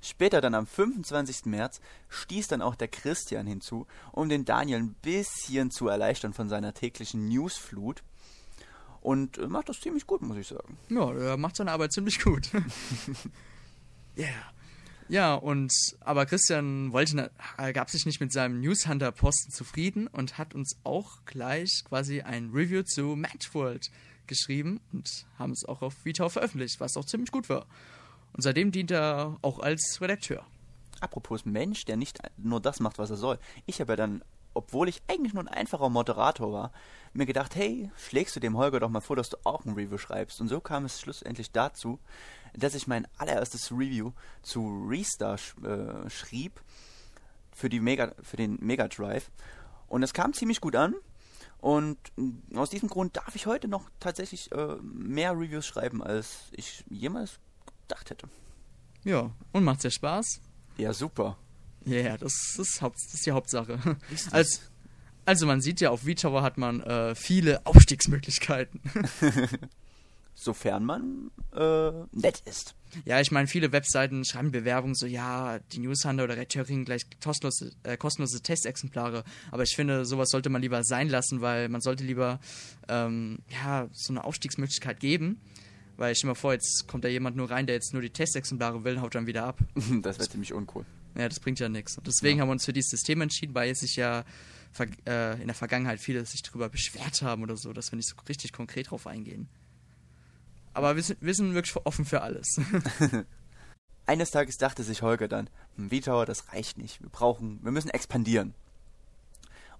Später 0.00 0.40
dann 0.40 0.54
am 0.54 0.68
25. 0.68 1.46
März 1.46 1.80
stieß 2.10 2.46
dann 2.46 2.62
auch 2.62 2.76
der 2.76 2.86
Christian 2.86 3.48
hinzu, 3.48 3.88
um 4.12 4.28
den 4.28 4.44
Daniel 4.44 4.78
ein 4.78 4.94
bisschen 5.02 5.72
zu 5.72 5.88
erleichtern 5.88 6.32
von 6.32 6.48
seiner 6.48 6.74
täglichen 6.74 7.26
Newsflut. 7.26 8.04
Und 9.00 9.38
äh, 9.38 9.48
macht 9.48 9.68
das 9.68 9.80
ziemlich 9.80 10.06
gut, 10.06 10.22
muss 10.22 10.36
ich 10.36 10.46
sagen. 10.46 10.78
Ja, 10.90 11.12
er 11.12 11.36
macht 11.38 11.56
seine 11.56 11.72
Arbeit 11.72 11.92
ziemlich 11.92 12.22
gut. 12.22 12.50
yeah. 14.16 14.53
Ja, 15.08 15.34
und 15.34 15.72
aber 16.00 16.24
Christian 16.24 16.92
wollte, 16.92 17.30
gab 17.74 17.90
sich 17.90 18.06
nicht 18.06 18.20
mit 18.20 18.32
seinem 18.32 18.60
Newshunter-Posten 18.60 19.52
zufrieden 19.52 20.06
und 20.06 20.38
hat 20.38 20.54
uns 20.54 20.78
auch 20.82 21.24
gleich 21.26 21.82
quasi 21.84 22.22
ein 22.22 22.50
Review 22.50 22.82
zu 22.82 23.14
Matchworld 23.14 23.90
geschrieben 24.26 24.80
und 24.92 25.26
haben 25.38 25.52
es 25.52 25.66
auch 25.66 25.82
auf 25.82 26.04
Vitao 26.04 26.30
veröffentlicht, 26.30 26.80
was 26.80 26.96
auch 26.96 27.04
ziemlich 27.04 27.30
gut 27.30 27.50
war. 27.50 27.66
Und 28.32 28.42
seitdem 28.42 28.72
dient 28.72 28.90
er 28.90 29.36
auch 29.42 29.58
als 29.58 29.98
Redakteur. 30.00 30.46
Apropos 31.00 31.44
Mensch, 31.44 31.84
der 31.84 31.96
nicht 31.96 32.18
nur 32.38 32.60
das 32.60 32.80
macht, 32.80 32.98
was 32.98 33.10
er 33.10 33.16
soll. 33.16 33.38
Ich 33.66 33.80
habe 33.80 33.92
ja 33.92 33.96
dann, 33.96 34.24
obwohl 34.54 34.88
ich 34.88 35.02
eigentlich 35.06 35.34
nur 35.34 35.44
ein 35.44 35.48
einfacher 35.48 35.90
Moderator 35.90 36.50
war, 36.52 36.72
mir 37.12 37.26
gedacht, 37.26 37.54
hey, 37.54 37.90
schlägst 37.96 38.34
du 38.34 38.40
dem 38.40 38.56
Holger 38.56 38.80
doch 38.80 38.88
mal 38.88 39.00
vor, 39.00 39.16
dass 39.16 39.28
du 39.28 39.36
auch 39.44 39.64
ein 39.66 39.74
Review 39.74 39.98
schreibst. 39.98 40.40
Und 40.40 40.48
so 40.48 40.60
kam 40.60 40.86
es 40.86 41.00
schlussendlich 41.00 41.52
dazu, 41.52 41.98
dass 42.56 42.74
ich 42.74 42.86
mein 42.86 43.06
allererstes 43.18 43.70
Review 43.72 44.12
zu 44.42 44.86
Restar 44.88 45.38
äh, 45.62 46.08
schrieb 46.10 46.60
für, 47.52 47.68
die 47.68 47.80
Mega, 47.80 48.12
für 48.22 48.36
den 48.36 48.58
Mega 48.60 48.88
Drive. 48.88 49.30
Und 49.88 50.02
es 50.02 50.12
kam 50.12 50.32
ziemlich 50.32 50.60
gut 50.60 50.76
an. 50.76 50.94
Und 51.58 51.98
mm, 52.16 52.56
aus 52.56 52.70
diesem 52.70 52.88
Grund 52.88 53.16
darf 53.16 53.34
ich 53.34 53.46
heute 53.46 53.68
noch 53.68 53.88
tatsächlich 54.00 54.52
äh, 54.52 54.76
mehr 54.82 55.32
Reviews 55.32 55.66
schreiben, 55.66 56.02
als 56.02 56.50
ich 56.52 56.84
jemals 56.90 57.38
gedacht 57.82 58.10
hätte. 58.10 58.28
Ja, 59.04 59.30
und 59.52 59.64
macht 59.64 59.82
sehr 59.82 59.90
Spaß. 59.90 60.40
Ja, 60.76 60.92
super. 60.92 61.38
Ja, 61.84 62.00
yeah, 62.00 62.16
das, 62.16 62.32
ist 62.58 62.80
Haupt, 62.80 62.96
das 62.96 63.14
ist 63.14 63.26
die 63.26 63.32
Hauptsache. 63.32 63.78
Als, 64.30 64.62
also 65.26 65.46
man 65.46 65.60
sieht 65.60 65.80
ja, 65.80 65.90
auf 65.90 66.02
VTower 66.02 66.42
hat 66.42 66.56
man 66.56 66.80
äh, 66.80 67.14
viele 67.14 67.64
Aufstiegsmöglichkeiten. 67.66 68.80
Sofern 70.34 70.84
man 70.84 71.30
äh, 71.54 71.90
nett 72.12 72.42
ist. 72.44 72.74
Ja, 73.04 73.20
ich 73.20 73.30
meine, 73.30 73.48
viele 73.48 73.72
Webseiten 73.72 74.24
schreiben 74.24 74.50
Bewerbungen 74.50 74.94
so, 74.94 75.06
ja, 75.06 75.58
die 75.72 75.80
Newshunter 75.80 76.24
oder 76.24 76.36
Red 76.36 76.54
Herring 76.54 76.84
gleich 76.84 77.06
kostenlose, 77.22 77.72
äh, 77.82 77.96
kostenlose 77.96 78.40
Testexemplare. 78.40 79.24
Aber 79.50 79.62
ich 79.62 79.74
finde, 79.74 80.04
sowas 80.04 80.30
sollte 80.30 80.50
man 80.50 80.62
lieber 80.62 80.82
sein 80.84 81.08
lassen, 81.08 81.40
weil 81.40 81.68
man 81.68 81.80
sollte 81.80 82.04
lieber, 82.04 82.40
ähm, 82.88 83.38
ja, 83.48 83.88
so 83.92 84.12
eine 84.12 84.24
Aufstiegsmöglichkeit 84.24 85.00
geben. 85.00 85.40
Weil 85.96 86.12
ich 86.12 86.18
stell 86.18 86.30
mir 86.30 86.34
vor, 86.34 86.52
jetzt 86.52 86.86
kommt 86.88 87.04
da 87.04 87.08
jemand 87.08 87.36
nur 87.36 87.50
rein, 87.50 87.66
der 87.66 87.76
jetzt 87.76 87.92
nur 87.92 88.02
die 88.02 88.10
Testexemplare 88.10 88.82
will, 88.84 89.00
haut 89.00 89.14
dann 89.14 89.26
wieder 89.26 89.44
ab. 89.44 89.58
das 90.02 90.18
wäre 90.18 90.28
ziemlich 90.28 90.52
uncool. 90.52 90.84
Ja, 91.16 91.28
das 91.28 91.38
bringt 91.38 91.60
ja 91.60 91.68
nichts. 91.68 91.96
Und 91.96 92.06
deswegen 92.06 92.38
ja. 92.38 92.42
haben 92.42 92.48
wir 92.48 92.52
uns 92.52 92.64
für 92.64 92.72
dieses 92.72 92.90
System 92.90 93.20
entschieden, 93.20 93.54
weil 93.54 93.70
es 93.70 93.80
sich 93.80 93.94
ja 93.94 94.24
äh, 95.06 95.40
in 95.40 95.46
der 95.46 95.54
Vergangenheit 95.54 96.00
viele 96.00 96.24
sich 96.26 96.42
darüber 96.42 96.68
beschwert 96.68 97.22
haben 97.22 97.44
oder 97.44 97.56
so, 97.56 97.72
dass 97.72 97.92
wir 97.92 97.96
nicht 97.96 98.08
so 98.08 98.16
richtig 98.28 98.52
konkret 98.52 98.90
drauf 98.90 99.06
eingehen. 99.06 99.48
Aber 100.74 100.96
wir 100.96 101.02
sind, 101.02 101.22
wir 101.22 101.34
sind 101.34 101.54
wirklich 101.54 101.76
offen 101.86 102.04
für 102.04 102.20
alles. 102.20 102.60
Eines 104.06 104.32
Tages 104.32 104.58
dachte 104.58 104.82
sich 104.82 105.00
Holger 105.02 105.28
dann, 105.28 105.48
hm, 105.76 105.90
V-Tower, 105.90 106.26
das 106.26 106.52
reicht 106.52 106.76
nicht. 106.76 107.00
Wir 107.00 107.08
brauchen, 107.08 107.60
wir 107.62 107.72
müssen 107.72 107.88
expandieren. 107.88 108.54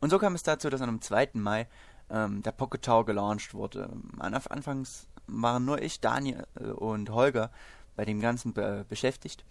Und 0.01 0.11
so 0.11 0.19
kam 0.19 0.35
es 0.35 0.43
dazu, 0.43 0.71
dass 0.71 0.81
am 0.81 1.01
2. 1.01 1.31
Mai 1.35 1.67
ähm, 2.11 2.43
der 2.43 2.53
Pocket 2.53 2.83
Tower 2.83 3.05
gelauncht 3.05 3.55
wurde. 3.55 3.91
Anfangs 4.19 5.09
waren 5.27 5.65
nur 5.65 5.83
ich, 5.83 6.01
Daniel 6.01 6.47
äh, 6.55 6.65
und 6.65 7.11
Holger 7.11 7.51
bei 7.97 8.05
dem 8.05 8.21
Ganzen 8.21 8.53
be 8.53 8.85
beschäftigt. 8.89 9.45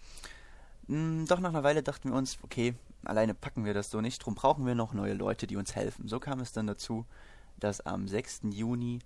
Hm, 0.88 1.26
doch 1.26 1.40
nach 1.40 1.50
einer 1.50 1.62
Weile 1.62 1.82
dachten 1.82 2.10
wir 2.10 2.16
uns, 2.16 2.38
okay, 2.42 2.74
alleine 3.04 3.34
packen 3.34 3.64
wir 3.64 3.74
das 3.74 3.90
so 3.90 4.00
nicht, 4.00 4.20
darum 4.22 4.34
brauchen 4.34 4.66
wir 4.66 4.74
noch 4.74 4.92
neue 4.92 5.14
Leute, 5.14 5.46
die 5.46 5.56
uns 5.56 5.74
helfen. 5.74 6.08
So 6.08 6.20
kam 6.20 6.40
es 6.40 6.52
dann 6.52 6.66
dazu, 6.66 7.04
dass 7.58 7.80
am 7.80 8.08
6. 8.08 8.42
Juni 8.50 9.00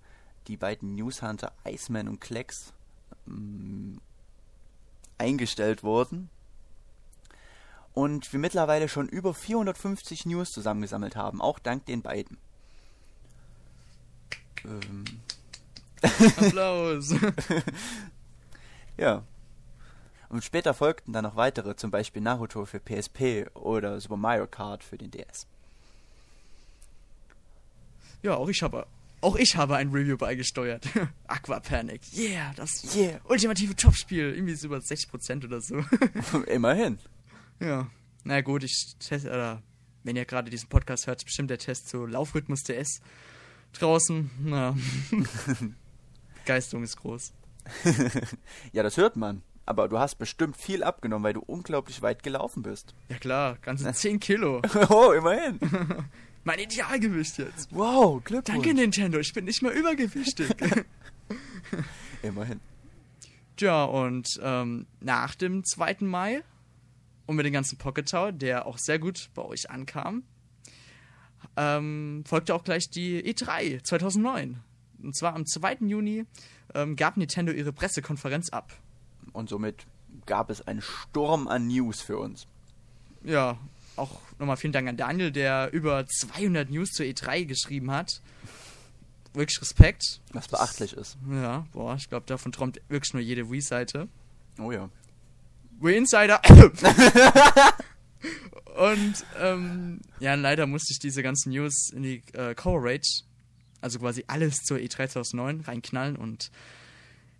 die 0.47 0.57
beiden 0.57 0.95
Newshunter 0.95 1.51
Iceman 1.65 2.07
und 2.07 2.21
Klecks 2.21 2.73
ähm, 3.27 3.99
eingestellt 5.17 5.83
wurden 5.83 6.29
und 7.93 8.31
wir 8.31 8.39
mittlerweile 8.39 8.87
schon 8.87 9.09
über 9.09 9.33
450 9.33 10.25
News 10.25 10.51
zusammengesammelt 10.51 11.15
haben, 11.15 11.41
auch 11.41 11.59
dank 11.59 11.85
den 11.85 12.01
beiden. 12.01 12.37
Ähm. 14.63 15.05
Applaus! 16.01 17.13
ja. 18.97 19.23
Und 20.29 20.43
später 20.43 20.73
folgten 20.73 21.11
dann 21.11 21.23
noch 21.23 21.35
weitere, 21.35 21.75
zum 21.75 21.91
Beispiel 21.91 22.21
Naruto 22.21 22.65
für 22.65 22.79
PSP 22.79 23.49
oder 23.55 23.99
Super 23.99 24.15
Mario 24.15 24.47
Kart 24.47 24.83
für 24.83 24.97
den 24.97 25.11
DS. 25.11 25.47
Ja, 28.21 28.35
auch 28.35 28.47
ich 28.47 28.61
habe 28.61 28.85
auch 29.21 29.35
ich 29.35 29.55
habe 29.55 29.75
ein 29.75 29.89
Review 29.89 30.17
beigesteuert. 30.17 30.87
Aqua 31.27 31.59
Panic. 31.59 32.01
Yeah, 32.15 32.53
das 32.55 32.95
yeah. 32.95 33.19
ultimative 33.25 33.75
Topspiel. 33.75 34.33
Irgendwie 34.33 34.53
ist 34.53 34.63
über 34.63 34.77
60% 34.77 35.45
oder 35.45 35.61
so. 35.61 35.83
Immerhin. 36.47 36.99
Ja. 37.59 37.89
Na 38.23 38.41
gut, 38.41 38.63
ich 38.63 38.95
teste, 38.99 39.29
oder 39.29 39.61
wenn 40.03 40.15
ihr 40.15 40.25
gerade 40.25 40.49
diesen 40.49 40.69
Podcast 40.69 41.07
hört, 41.07 41.23
bestimmt 41.23 41.49
der 41.49 41.57
Test 41.57 41.89
zu 41.89 42.05
Laufrhythmus 42.05 42.63
DS 42.63 43.01
draußen. 43.73 44.31
Na. 44.43 44.75
Geistung 46.45 46.83
ist 46.83 46.97
groß. 46.97 47.33
ja, 48.71 48.83
das 48.83 48.97
hört 48.97 49.15
man. 49.15 49.43
Aber 49.65 49.87
du 49.87 49.99
hast 49.99 50.15
bestimmt 50.15 50.57
viel 50.57 50.83
abgenommen, 50.83 51.23
weil 51.23 51.33
du 51.33 51.41
unglaublich 51.41 52.01
weit 52.01 52.23
gelaufen 52.23 52.63
bist. 52.63 52.95
Ja 53.07 53.17
klar, 53.17 53.57
ganze 53.61 53.91
10 53.91 54.19
Kilo. 54.19 54.61
oh, 54.89 55.11
immerhin. 55.11 55.59
Mein 56.43 56.59
Idealgewicht 56.59 57.37
jetzt. 57.37 57.69
Wow, 57.71 58.23
Glückwunsch. 58.23 58.57
Danke, 58.65 58.73
Nintendo. 58.73 59.19
Ich 59.19 59.33
bin 59.33 59.45
nicht 59.45 59.61
mehr 59.61 59.73
übergewichtig. 59.73 60.49
Immerhin. 62.21 62.59
Tja, 63.57 63.83
und 63.83 64.39
ähm, 64.41 64.87
nach 65.01 65.35
dem 65.35 65.65
2. 65.65 65.97
Mai 66.01 66.43
und 67.25 67.35
mit 67.35 67.45
dem 67.45 67.53
ganzen 67.53 67.77
Pocket 67.77 68.09
Tower, 68.09 68.31
der 68.31 68.65
auch 68.65 68.77
sehr 68.77 68.99
gut 68.99 69.29
bei 69.35 69.43
euch 69.43 69.69
ankam, 69.69 70.23
ähm, 71.57 72.23
folgte 72.25 72.55
auch 72.55 72.63
gleich 72.63 72.89
die 72.89 73.21
E3 73.21 73.83
2009. 73.83 74.61
Und 75.03 75.15
zwar 75.15 75.35
am 75.35 75.45
2. 75.45 75.77
Juni 75.81 76.25
ähm, 76.73 76.95
gab 76.95 77.17
Nintendo 77.17 77.51
ihre 77.51 77.73
Pressekonferenz 77.73 78.49
ab. 78.49 78.73
Und 79.33 79.49
somit 79.49 79.85
gab 80.25 80.49
es 80.49 80.65
einen 80.65 80.81
Sturm 80.81 81.47
an 81.47 81.67
News 81.67 82.01
für 82.01 82.17
uns. 82.17 82.47
Ja, 83.23 83.57
auch 83.99 84.19
nochmal 84.39 84.57
vielen 84.57 84.73
Dank 84.73 84.87
an 84.87 84.97
Daniel, 84.97 85.31
der 85.31 85.71
über 85.71 86.05
200 86.07 86.69
News 86.69 86.91
zur 86.91 87.05
E3 87.05 87.45
geschrieben 87.45 87.91
hat. 87.91 88.21
Wirklich 89.33 89.61
Respekt. 89.61 90.21
Was 90.33 90.47
beachtlich 90.47 90.93
ist. 90.93 91.17
Ja, 91.29 91.67
boah, 91.71 91.95
ich 91.95 92.09
glaube, 92.09 92.25
davon 92.25 92.51
träumt 92.51 92.81
wirklich 92.89 93.13
nur 93.13 93.21
jede 93.21 93.51
Wii-Seite. 93.51 94.07
Oh 94.59 94.71
ja. 94.71 94.89
Wii 95.79 95.97
Insider. 95.97 96.41
Und 98.77 99.25
ähm, 99.39 100.01
ja, 100.19 100.33
leider 100.35 100.65
musste 100.65 100.93
ich 100.93 100.99
diese 100.99 101.21
ganzen 101.21 101.51
News 101.51 101.91
in 101.93 102.03
die 102.03 102.23
äh, 102.33 102.55
Coverage, 102.55 103.23
also 103.81 103.99
quasi 103.99 104.23
alles 104.27 104.55
zur 104.63 104.77
E3 104.77 105.09
2009 105.09 105.61
reinknallen 105.61 106.15
und 106.15 106.49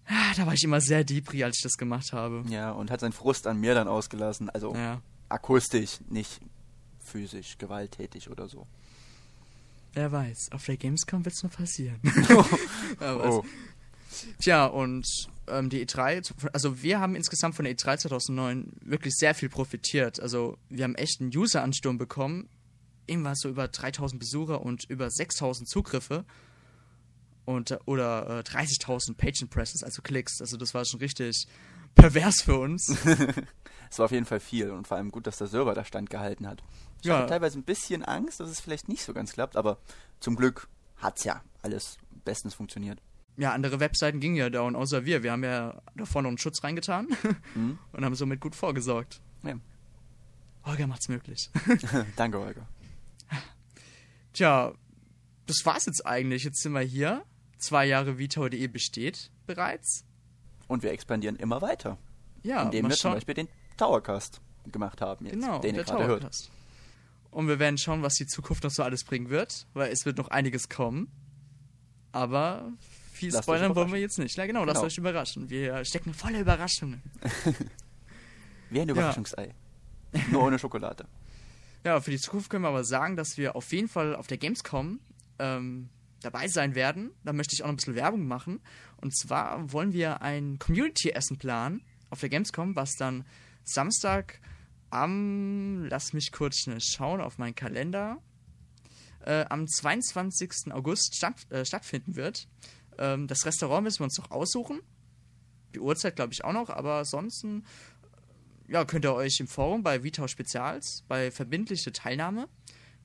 ah, 0.08 0.34
da 0.36 0.46
war 0.46 0.54
ich 0.54 0.64
immer 0.64 0.82
sehr 0.82 1.04
deepri, 1.04 1.44
als 1.44 1.58
ich 1.58 1.64
das 1.64 1.78
gemacht 1.78 2.14
habe. 2.14 2.44
Ja, 2.50 2.72
und 2.72 2.92
hat 2.92 3.00
seinen 3.00 3.14
Frust 3.14 3.48
an 3.48 3.60
mir 3.60 3.74
dann 3.74 3.88
ausgelassen. 3.88 4.50
Also 4.50 4.76
ja 4.76 5.02
akustisch, 5.30 6.00
nicht 6.10 6.42
physisch 7.10 7.58
gewalttätig 7.58 8.30
oder 8.30 8.48
so. 8.48 8.68
Wer 9.94 10.12
weiß, 10.12 10.50
auf 10.52 10.66
der 10.66 10.78
Gamescom 10.78 11.26
wird 11.26 11.36
es 11.36 11.44
noch 11.44 11.52
passieren. 11.52 12.00
oh. 13.02 13.44
Tja, 14.40 14.66
und 14.66 15.06
ähm, 15.48 15.70
die 15.70 15.86
E3, 15.86 16.32
also 16.54 16.82
wir 16.82 17.00
haben 17.00 17.16
insgesamt 17.16 17.56
von 17.56 17.66
der 17.66 17.76
E3 17.76 17.98
2009 17.98 18.72
wirklich 18.82 19.16
sehr 19.16 19.34
viel 19.34 19.50
profitiert. 19.50 20.20
Also 20.20 20.58
wir 20.70 20.84
haben 20.84 20.96
echt 20.96 21.22
einen 21.22 21.36
User-Ansturm 21.36 21.98
bekommen. 21.98 22.50
Irgendwas 23.08 23.40
so 23.40 23.50
über 23.50 23.68
3000 23.68 24.20
Besucher 24.20 24.62
und 24.62 24.84
über 24.90 25.10
6000 25.10 25.68
Zugriffe. 25.68 26.26
Und, 27.46 27.78
oder 27.86 28.40
äh, 28.40 28.42
30.000 28.42 29.16
Page 29.16 29.42
Impressions, 29.42 29.84
also 29.84 30.04
Klicks. 30.04 30.40
Also 30.40 30.58
das 30.58 30.76
war 30.76 30.86
schon 30.86 31.00
richtig 31.00 31.48
pervers 31.96 32.42
für 32.44 32.60
uns. 32.60 32.88
es 33.90 33.98
war 33.98 34.06
auf 34.06 34.12
jeden 34.12 34.26
Fall 34.26 34.40
viel 34.40 34.70
und 34.70 34.88
vor 34.88 34.98
allem 34.98 35.10
gut, 35.10 35.26
dass 35.26 35.38
der 35.38 35.48
Server 35.48 35.74
da 35.74 35.84
standgehalten 35.84 36.48
hat. 36.48 36.62
Ich 37.02 37.08
ja. 37.08 37.18
hatte 37.18 37.28
teilweise 37.28 37.58
ein 37.58 37.64
bisschen 37.64 38.04
Angst, 38.04 38.40
dass 38.40 38.50
es 38.50 38.60
vielleicht 38.60 38.90
nicht 38.90 39.04
so 39.04 39.14
ganz 39.14 39.34
klappt, 39.34 39.56
aber 39.56 39.78
zum 40.20 40.36
Glück 40.36 40.68
hat 40.98 41.18
es 41.18 41.24
ja 41.24 41.42
alles 41.62 41.98
bestens 42.26 42.54
funktioniert. 42.54 43.02
Ja, 43.38 43.54
andere 43.54 43.80
Webseiten 43.80 44.20
gingen 44.20 44.36
ja 44.36 44.50
down, 44.50 44.76
außer 44.76 45.06
wir. 45.06 45.24
Wir 45.24 45.32
haben 45.32 45.46
ja 45.46 45.82
davor 45.96 46.22
noch 46.22 46.28
einen 46.28 46.38
Schutz 46.38 46.62
reingetan 46.64 47.08
mhm. 47.56 47.80
und 47.94 48.04
haben 48.04 48.16
somit 48.16 48.42
gut 48.42 48.54
vorgesorgt. 48.54 49.22
Ja. 49.44 49.56
Holger 50.66 50.88
macht's 50.88 51.08
möglich. 51.08 51.50
Danke, 52.18 52.38
Holger. 52.38 52.68
Tja, 54.34 54.74
das 55.46 55.66
war's 55.66 55.86
jetzt 55.86 56.06
eigentlich. 56.06 56.44
Jetzt 56.44 56.62
sind 56.62 56.74
wir 56.74 56.82
hier. 56.82 57.24
Zwei 57.58 57.86
Jahre 57.86 58.18
Vito.de 58.18 58.68
besteht 58.68 59.32
bereits. 59.48 60.06
Und 60.68 60.84
wir 60.84 60.92
expandieren 60.92 61.36
immer 61.38 61.62
weiter. 61.62 61.98
Ja, 62.44 62.64
indem 62.64 62.90
wir 62.90 62.96
zum 62.96 63.14
Beispiel 63.14 63.36
den 63.36 63.48
Towercast 63.78 64.42
gemacht 64.72 65.02
haben 65.02 65.26
jetzt, 65.26 65.34
genau, 65.34 65.60
den 65.60 65.76
ihr 65.76 65.84
gerade 65.84 66.08
hört. 66.08 66.50
Und 67.32 67.48
wir 67.48 67.60
werden 67.60 67.78
schauen, 67.78 68.02
was 68.02 68.16
die 68.16 68.26
Zukunft 68.26 68.64
noch 68.64 68.72
so 68.72 68.84
alles 68.84 69.04
bringen 69.04 69.30
wird, 69.30 69.68
weil 69.74 69.92
es 69.92 70.06
wird 70.06 70.18
noch 70.18 70.30
einiges 70.30 70.70
kommen. 70.70 71.12
Aber 72.12 72.72
viel 73.14 73.32
lasst 73.32 73.44
spoilern 73.44 73.76
wollen 73.76 73.92
wir 73.92 74.00
jetzt 74.00 74.18
nicht. 74.18 74.36
Ja, 74.36 74.46
genau, 74.46 74.62
genau, 74.62 74.72
lasst 74.72 74.84
euch 74.84 74.98
überraschen. 74.98 75.50
Wir 75.50 75.84
stecken 75.86 76.14
voller 76.14 76.40
Überraschungen. 76.40 77.02
Wie 78.70 78.82
ein 78.82 78.90
Überraschungsei. 78.90 79.54
Ja. 80.14 80.22
Nur 80.32 80.44
ohne 80.44 80.60
Schokolade. 80.60 81.06
Ja, 81.86 82.02
für 82.02 82.12
die 82.12 82.20
Zukunft 82.20 82.50
können 82.50 82.66
wir 82.66 82.68
aber 82.68 82.84
sagen, 82.84 83.16
dass 83.16 83.38
wir 83.38 83.56
auf 83.56 83.72
jeden 83.72 83.88
Fall 83.88 84.14
auf 84.14 84.28
der 84.28 84.38
Gamescom 84.38 85.00
ähm, 85.40 85.88
dabei 86.22 86.50
sein 86.50 86.76
werden. 86.76 87.12
Da 87.24 87.32
möchte 87.32 87.54
ich 87.54 87.64
auch 87.64 87.68
noch 87.68 87.74
ein 87.74 87.78
bisschen 87.78 87.96
Werbung 87.96 88.28
machen. 88.28 88.60
Und 88.98 89.18
zwar 89.18 89.72
wollen 89.72 89.94
wir 89.94 90.22
ein 90.22 90.60
Community-Essen 90.60 91.38
planen 91.38 91.82
auf 92.10 92.20
der 92.20 92.28
Gamescom, 92.28 92.76
was 92.76 92.96
dann 92.98 93.26
Samstag 93.64 94.42
am, 94.90 95.86
lass 95.86 96.14
mich 96.14 96.32
kurz 96.32 96.58
schnell 96.60 96.80
schauen 96.82 97.22
auf 97.22 97.38
meinen 97.38 97.56
Kalender, 97.56 98.22
äh, 99.22 99.46
am 99.50 99.68
22. 99.68 100.72
August 100.72 101.16
statt, 101.16 101.50
äh, 101.52 101.66
stattfinden 101.66 102.16
wird. 102.16 102.48
Ähm, 102.98 103.28
das 103.28 103.46
Restaurant 103.46 103.84
müssen 103.84 104.00
wir 104.00 104.06
uns 104.06 104.18
noch 104.18 104.32
aussuchen. 104.32 104.82
Die 105.74 105.80
Uhrzeit 105.80 106.16
glaube 106.16 106.34
ich 106.34 106.44
auch 106.44 106.54
noch, 106.54 106.70
aber 106.70 107.00
ansonsten 107.00 107.64
äh, 108.68 108.74
ja, 108.74 108.86
könnt 108.86 109.06
ihr 109.06 109.14
euch 109.14 109.40
im 109.40 109.48
Forum 109.48 109.84
bei 109.84 110.04
Vitau 110.04 110.28
Spezials, 110.28 111.04
bei 111.08 111.32
verbindliche 111.32 111.92
Teilnahme, 111.92 112.48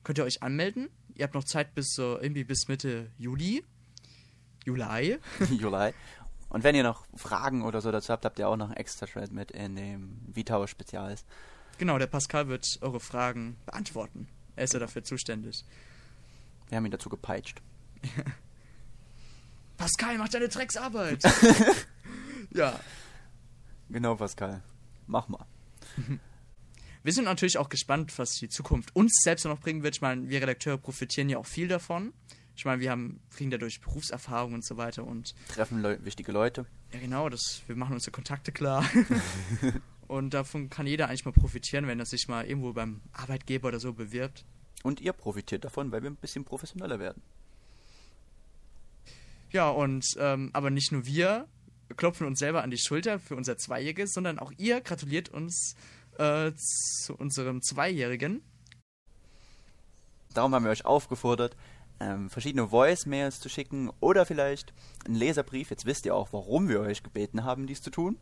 könnt 0.03 0.17
ihr 0.17 0.25
euch 0.25 0.43
anmelden. 0.43 0.89
Ihr 1.15 1.23
habt 1.23 1.33
noch 1.33 1.43
Zeit 1.43 1.73
bis 1.75 1.93
so 1.93 2.19
irgendwie 2.19 2.43
bis 2.43 2.67
Mitte 2.67 3.11
Juli. 3.17 3.63
Juli. 4.65 5.17
Juli. 5.49 5.93
Und 6.49 6.63
wenn 6.63 6.75
ihr 6.75 6.83
noch 6.83 7.05
Fragen 7.15 7.63
oder 7.63 7.81
so 7.81 7.91
dazu 7.91 8.13
habt, 8.13 8.25
habt 8.25 8.39
ihr 8.39 8.47
auch 8.47 8.55
noch 8.55 8.67
einen 8.67 8.77
extra 8.77 9.05
Thread 9.05 9.31
mit 9.31 9.51
in 9.51 9.75
dem 9.75 10.21
V-Tower 10.33 10.67
Spezials. 10.67 11.25
Genau, 11.77 11.97
der 11.97 12.07
Pascal 12.07 12.47
wird 12.47 12.79
eure 12.81 12.99
Fragen 12.99 13.57
beantworten. 13.65 14.27
Er 14.55 14.63
ist 14.63 14.73
ja 14.73 14.79
dafür 14.79 15.03
zuständig. 15.03 15.65
Wir 16.69 16.77
haben 16.77 16.85
ihn 16.85 16.91
dazu 16.91 17.09
gepeitscht. 17.09 17.61
Pascal, 19.77 20.17
mach 20.17 20.29
deine 20.29 20.47
Drecksarbeit. 20.47 21.21
ja. 22.51 22.79
Genau, 23.89 24.15
Pascal. 24.15 24.63
Mach 25.07 25.27
mal. 25.27 25.45
Wir 27.03 27.13
sind 27.13 27.25
natürlich 27.25 27.59
auch 27.59 27.69
gespannt, 27.69 28.17
was 28.17 28.31
die 28.31 28.49
Zukunft 28.49 28.95
uns 28.95 29.21
selbst 29.21 29.45
noch 29.45 29.59
bringen 29.59 29.83
wird. 29.83 29.97
Ich 29.97 30.01
meine, 30.01 30.27
wir 30.27 30.41
Redakteure 30.41 30.79
profitieren 30.79 31.29
ja 31.29 31.37
auch 31.37 31.45
viel 31.45 31.67
davon. 31.67 32.13
Ich 32.55 32.65
meine, 32.65 32.81
wir 32.81 32.89
haben, 32.89 33.19
kriegen 33.29 33.51
dadurch 33.51 33.79
Berufserfahrung 33.79 34.55
und 34.55 34.65
so 34.65 34.77
weiter 34.77 35.05
und. 35.05 35.35
Treffen 35.49 35.83
Leu 35.83 35.99
wichtige 36.01 36.31
Leute. 36.31 36.65
Ja, 36.91 36.99
genau, 36.99 37.29
das, 37.29 37.61
wir 37.67 37.75
machen 37.75 37.93
unsere 37.93 38.09
Kontakte 38.09 38.51
klar. 38.51 38.83
Und 40.07 40.33
davon 40.33 40.69
kann 40.69 40.87
jeder 40.87 41.07
eigentlich 41.07 41.25
mal 41.25 41.31
profitieren, 41.31 41.87
wenn 41.87 41.99
er 41.99 42.05
sich 42.05 42.27
mal 42.27 42.45
irgendwo 42.45 42.73
beim 42.73 43.01
Arbeitgeber 43.11 43.69
oder 43.69 43.79
so 43.79 43.93
bewirbt. 43.93 44.45
Und 44.83 45.01
ihr 45.01 45.13
profitiert 45.13 45.65
davon, 45.65 45.91
weil 45.91 46.03
wir 46.03 46.09
ein 46.09 46.15
bisschen 46.15 46.45
professioneller 46.45 46.99
werden. 46.99 47.21
Ja, 49.51 49.69
und 49.69 50.05
ähm, 50.19 50.49
aber 50.53 50.69
nicht 50.69 50.91
nur 50.91 51.05
wir 51.05 51.47
klopfen 51.97 52.27
uns 52.27 52.39
selber 52.39 52.63
an 52.63 52.71
die 52.71 52.77
Schulter 52.77 53.19
für 53.19 53.35
unser 53.35 53.57
Zweijähriges, 53.57 54.13
sondern 54.13 54.39
auch 54.39 54.51
ihr 54.57 54.81
gratuliert 54.81 55.29
uns 55.29 55.75
äh, 56.17 56.51
zu 56.55 57.15
unserem 57.15 57.61
Zweijährigen. 57.61 58.41
Darum 60.33 60.53
haben 60.53 60.65
wir 60.65 60.71
euch 60.71 60.85
aufgefordert, 60.85 61.55
ähm, 61.99 62.29
verschiedene 62.29 62.67
Voice-Mails 62.67 63.39
zu 63.39 63.49
schicken 63.49 63.89
oder 63.99 64.25
vielleicht 64.25 64.73
einen 65.05 65.15
Leserbrief. 65.15 65.69
Jetzt 65.69 65.85
wisst 65.85 66.05
ihr 66.05 66.15
auch, 66.15 66.33
warum 66.33 66.67
wir 66.67 66.81
euch 66.81 67.03
gebeten 67.03 67.43
haben, 67.43 67.67
dies 67.67 67.81
zu 67.81 67.89
tun. 67.89 68.17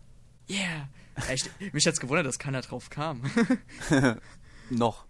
Yeah. 0.50 0.90
Echt, 1.30 1.50
mich 1.74 1.86
hat's 1.86 2.00
gewundert, 2.00 2.26
dass 2.26 2.40
keiner 2.40 2.62
drauf 2.62 2.90
kam. 2.90 3.22
Noch. 4.70 5.06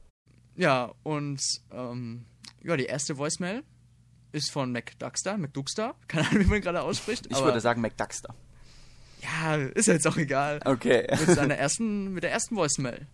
Ja, 0.56 0.94
und 1.04 1.42
ähm, 1.72 2.26
ja, 2.64 2.78
die 2.78 2.86
erste 2.86 3.18
Voicemail 3.18 3.64
ist 4.32 4.52
von 4.52 4.72
McDuckster, 4.72 5.38
McDuckster, 5.38 5.96
keine 6.08 6.28
Ahnung, 6.28 6.46
wie 6.46 6.50
man 6.50 6.62
gerade 6.62 6.82
ausspricht. 6.82 7.28
Ich 7.30 7.38
würde 7.38 7.62
sagen 7.62 7.82
McDuckster. 7.82 8.36
Ja, 9.22 9.56
ist 9.56 9.88
ja 9.88 9.94
jetzt 9.94 10.08
auch 10.08 10.18
egal. 10.18 10.60
Okay. 10.66 11.08
Mit 11.10 11.36
seiner 11.36 11.56
ersten, 11.56 12.14
mit 12.14 12.24
der 12.24 12.32
ersten 12.32 12.58
Voicemail. 12.58 13.08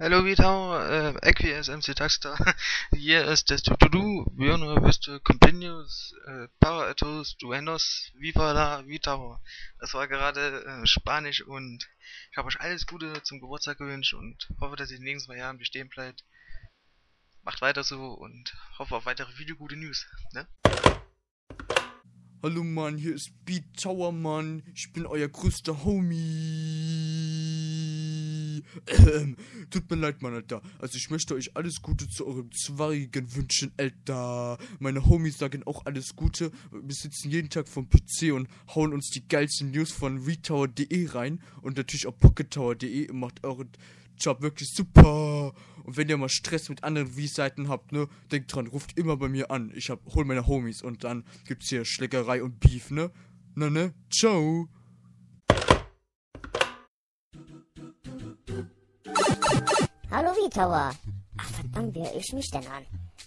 Hallo 0.00 0.24
Vitao, 0.24 0.78
äh, 0.78 1.12
Equi 1.22 1.50
is 1.50 1.66
MC 1.66 1.92
Taxter. 1.92 2.38
Hier 2.94 3.24
ist 3.26 3.50
das 3.50 3.64
To-Do, 3.64 4.26
Björn 4.30 4.62
Wüste 4.84 5.18
Continuous, 5.18 6.14
äh, 6.24 6.46
Power 6.60 6.86
Atos, 6.86 7.36
Duenos, 7.38 8.12
Viva 8.14 8.52
la 8.52 8.86
Vitao. 8.86 9.40
Das 9.80 9.94
war 9.94 10.06
gerade 10.06 10.64
äh, 10.64 10.86
Spanisch 10.86 11.42
und 11.42 11.88
ich 12.30 12.36
habe 12.36 12.46
euch 12.46 12.60
alles 12.60 12.86
Gute 12.86 13.24
zum 13.24 13.40
Geburtstag 13.40 13.78
gewünscht 13.78 14.14
und 14.14 14.48
hoffe, 14.60 14.76
dass 14.76 14.92
ihr 14.92 14.98
in 14.98 15.02
den 15.02 15.14
nächsten 15.14 15.32
zwei 15.32 15.38
Jahren 15.38 15.58
bestehen 15.58 15.88
bleibt. 15.88 16.24
Macht 17.42 17.60
weiter 17.60 17.82
so 17.82 18.12
und 18.12 18.54
hoffe 18.78 18.94
auf 18.94 19.04
weitere 19.04 19.36
Video 19.36 19.56
gute 19.56 19.74
News, 19.74 20.06
ne? 20.32 20.46
Hallo 22.40 22.62
Mann, 22.62 22.98
hier 22.98 23.16
ist 23.16 23.32
Beat 23.44 23.64
Tower 23.82 24.12
Mann. 24.12 24.62
Ich 24.74 24.92
bin 24.92 25.06
euer 25.06 25.26
größter 25.26 25.82
Homie. 25.82 27.47
Ähm, 28.86 29.36
tut 29.70 29.90
mir 29.90 29.96
leid, 29.96 30.22
Mann, 30.22 30.34
Alter. 30.34 30.62
Also 30.78 30.96
ich 30.96 31.10
möchte 31.10 31.34
euch 31.34 31.56
alles 31.56 31.82
Gute 31.82 32.08
zu 32.08 32.26
eurem 32.26 32.50
Zweijährigen 32.52 33.34
wünschen, 33.34 33.72
Alter. 33.76 34.58
Meine 34.78 35.06
Homies 35.06 35.38
sagen 35.38 35.62
auch 35.64 35.86
alles 35.86 36.16
Gute. 36.16 36.50
Wir 36.70 36.94
sitzen 36.94 37.30
jeden 37.30 37.50
Tag 37.50 37.68
vom 37.68 37.88
PC 37.88 38.32
und 38.32 38.48
hauen 38.74 38.92
uns 38.92 39.10
die 39.10 39.26
geilsten 39.26 39.70
News 39.70 39.92
von 39.92 40.18
retower.de 40.18 41.08
rein. 41.08 41.40
Und 41.62 41.76
natürlich 41.76 42.06
auch 42.06 42.16
pockettower.de. 42.16 43.06
Ihr 43.06 43.14
macht 43.14 43.44
euren 43.44 43.70
Job 44.18 44.42
wirklich 44.42 44.70
super. 44.70 45.52
Und 45.84 45.96
wenn 45.96 46.08
ihr 46.08 46.16
mal 46.16 46.28
Stress 46.28 46.68
mit 46.68 46.84
anderen 46.84 47.08
V-Seiten 47.08 47.68
habt, 47.68 47.92
ne, 47.92 48.08
denkt 48.30 48.54
dran, 48.54 48.66
ruft 48.66 48.98
immer 48.98 49.16
bei 49.16 49.28
mir 49.28 49.50
an. 49.50 49.72
Ich 49.74 49.90
hab, 49.90 50.04
hol 50.14 50.24
meine 50.24 50.46
Homies 50.46 50.82
und 50.82 51.04
dann 51.04 51.24
gibt's 51.46 51.68
hier 51.68 51.84
Schlägerei 51.84 52.42
und 52.42 52.60
Beef, 52.60 52.90
ne? 52.90 53.10
Na, 53.54 53.70
ne? 53.70 53.94
Ciao. 54.10 54.68
V-Tower. 60.48 60.92
Ach 61.36 61.50
verdammt, 61.50 61.94
wie 61.94 62.00
höre 62.00 62.16
ich 62.16 62.32
mich 62.32 62.50
denn 62.50 62.66
an? 62.66 62.84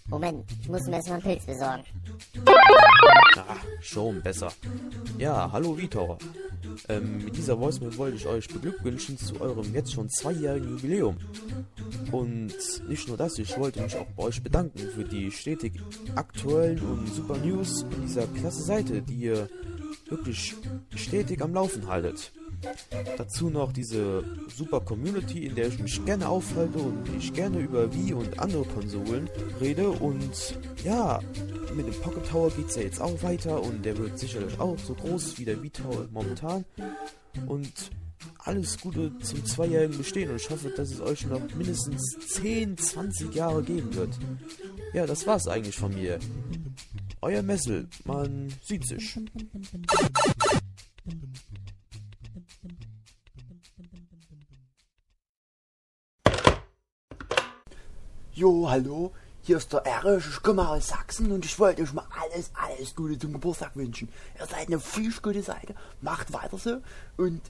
Moment, 0.07 0.45
ich 0.61 0.69
muss 0.69 0.85
mir 0.87 0.95
erstmal 0.95 1.19
einen 1.19 1.23
Pilz 1.23 1.45
besorgen. 1.45 1.83
Ah, 3.37 3.55
schon 3.79 4.21
besser. 4.21 4.51
Ja, 5.17 5.49
hallo 5.51 5.77
Vitor. 5.77 6.17
Ähm, 6.89 7.25
mit 7.25 7.37
dieser 7.37 7.59
Voicemail 7.59 7.97
wollte 7.97 8.17
ich 8.17 8.27
euch 8.27 8.47
beglückwünschen 8.47 9.17
zu 9.17 9.39
eurem 9.39 9.73
jetzt 9.73 9.93
schon 9.93 10.09
zweijährigen 10.09 10.69
Jubiläum. 10.69 11.17
Und 12.11 12.53
nicht 12.87 13.07
nur 13.07 13.17
das, 13.17 13.37
ich 13.37 13.57
wollte 13.57 13.81
mich 13.81 13.95
auch 13.95 14.07
bei 14.15 14.23
euch 14.23 14.41
bedanken 14.41 14.79
für 14.79 15.03
die 15.03 15.31
stetig 15.31 15.73
aktuellen 16.15 16.79
und 16.79 17.07
super 17.13 17.37
News 17.37 17.83
in 17.95 18.01
dieser 18.01 18.27
klasse 18.27 18.63
Seite, 18.63 19.01
die 19.01 19.15
ihr 19.15 19.49
wirklich 20.11 20.55
stetig 20.95 21.41
am 21.41 21.53
Laufen 21.53 21.87
haltet. 21.87 22.31
Dazu 23.17 23.49
noch 23.49 23.73
diese 23.73 24.23
super 24.55 24.81
Community, 24.81 25.45
in 25.47 25.55
der 25.55 25.67
ich 25.67 25.79
mich 25.79 26.05
gerne 26.05 26.29
aufhalte 26.29 26.77
und 26.77 27.09
ich 27.17 27.33
gerne 27.33 27.59
über 27.59 27.91
Wii 27.91 28.13
und 28.13 28.39
andere 28.39 28.65
Konsolen 28.65 29.29
rede. 29.59 29.89
Und 29.89 30.59
ja, 30.83 31.19
mit 31.75 31.87
dem 31.87 32.01
Pocket 32.01 32.27
Tower 32.27 32.51
geht 32.51 32.67
es 32.67 32.75
ja 32.75 32.83
jetzt 32.83 33.01
auch 33.01 33.23
weiter 33.23 33.61
und 33.61 33.83
der 33.83 33.97
wird 33.97 34.19
sicherlich 34.19 34.59
auch 34.59 34.77
so 34.77 34.93
groß 34.93 35.39
wie 35.39 35.45
der 35.45 35.61
Wii 35.63 35.71
Tower 35.71 36.07
momentan. 36.11 36.65
Und 37.47 37.91
alles 38.37 38.79
Gute 38.79 39.11
zum 39.19 39.45
zweijährigen 39.45 39.97
Bestehen 39.97 40.29
und 40.29 40.35
ich 40.35 40.49
hoffe, 40.49 40.69
dass 40.69 40.91
es 40.91 41.01
euch 41.01 41.25
noch 41.25 41.41
mindestens 41.55 42.17
10, 42.27 42.77
20 42.77 43.33
Jahre 43.33 43.63
geben 43.63 43.93
wird. 43.95 44.17
Ja, 44.93 45.05
das 45.05 45.25
war's 45.25 45.47
eigentlich 45.47 45.77
von 45.77 45.93
mir. 45.93 46.19
Euer 47.23 47.43
Messel, 47.43 47.87
man 48.05 48.51
sieht 48.63 48.87
sich. 48.87 49.19
Jo, 58.33 58.67
hallo, 58.67 59.13
hier 59.43 59.57
ist 59.57 59.71
der 59.71 59.85
Erich, 59.85 60.25
ich 60.27 60.41
komme 60.41 60.67
aus 60.67 60.87
Sachsen 60.87 61.31
und 61.31 61.45
ich 61.45 61.59
wollte 61.59 61.83
euch 61.83 61.93
mal 61.93 62.07
alles, 62.19 62.49
alles 62.55 62.95
Gute 62.95 63.19
zum 63.19 63.33
Geburtstag 63.33 63.75
wünschen. 63.75 64.09
Ihr 64.39 64.47
seid 64.47 64.67
eine 64.67 64.79
viel 64.79 65.13
gute 65.21 65.43
Seite, 65.43 65.75
macht 66.01 66.33
weiter 66.33 66.57
so 66.57 66.81
und 67.17 67.41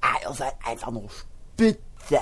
ah, 0.00 0.16
ihr 0.22 0.32
seid 0.32 0.54
einfach 0.64 0.90
nur 0.90 1.10
spitze. 1.10 2.20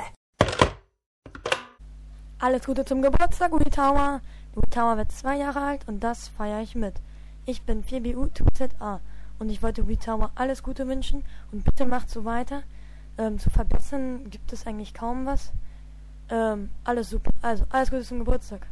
Alles 2.41 2.65
Gute 2.67 2.85
zum 2.85 3.03
Geburtstag, 3.03 3.53
Uli 3.53 3.71
Tower. 3.71 4.21
Tower 4.71 4.97
wird 4.97 5.13
zwei 5.13 5.37
Jahre 5.37 5.61
alt 5.61 5.87
und 5.87 6.03
das 6.03 6.29
feiere 6.29 6.63
ich 6.63 6.75
mit. 6.75 6.95
Ich 7.47 7.63
bin 7.63 7.83
4BU2ZA 7.83 9.01
und 9.39 9.51
ich 9.51 9.63
wollte 9.63 9.85
Tower 9.99 10.31
alles 10.35 10.63
Gute 10.63 10.87
wünschen 10.87 11.25
und 11.53 11.65
bitte 11.65 11.87
macht 11.87 12.09
so 12.11 12.25
weiter. 12.25 12.63
Ähm, 13.19 13.39
zu 13.39 13.51
verbessern 13.51 14.31
gibt 14.31 14.53
es 14.53 14.67
eigentlich 14.67 14.95
kaum 14.95 15.27
was. 15.27 15.53
Ähm, 16.31 16.71
alles 16.85 17.11
super. 17.11 17.31
Also, 17.43 17.65
alles 17.71 17.91
Gute 17.91 18.03
zum 18.03 18.21
Geburtstag. 18.21 18.67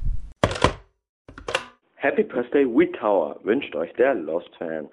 Happy 1.97 2.23
Birthday 2.23 2.65
Wii 2.65 2.93
Tower 2.93 3.39
wünscht 3.43 3.75
euch 3.75 3.93
der 3.95 4.15
Lost 4.15 4.55
Fan. 4.57 4.89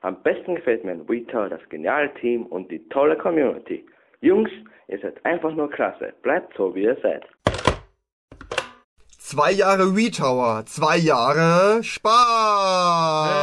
Am 0.00 0.20
besten 0.22 0.56
gefällt 0.56 0.84
mir 0.84 0.92
in 0.92 1.08
Wii 1.08 1.24
Tower 1.26 1.48
das 1.48 1.66
geniale 1.68 2.12
Team 2.14 2.46
und 2.46 2.70
die 2.70 2.80
tolle 2.88 3.16
Community. 3.16 3.84
Jungs, 4.20 4.50
ihr 4.88 4.98
seid 4.98 5.24
einfach 5.24 5.54
nur 5.54 5.70
klasse. 5.70 6.12
Bleibt 6.22 6.56
so, 6.56 6.74
wie 6.74 6.82
ihr 6.82 6.96
seid. 7.02 7.24
Zwei 9.30 9.52
Jahre 9.52 9.94
Wii 9.94 10.10
Tower, 10.10 10.64
zwei 10.64 10.96
Jahre 10.96 11.84
Spaß. 11.84 13.42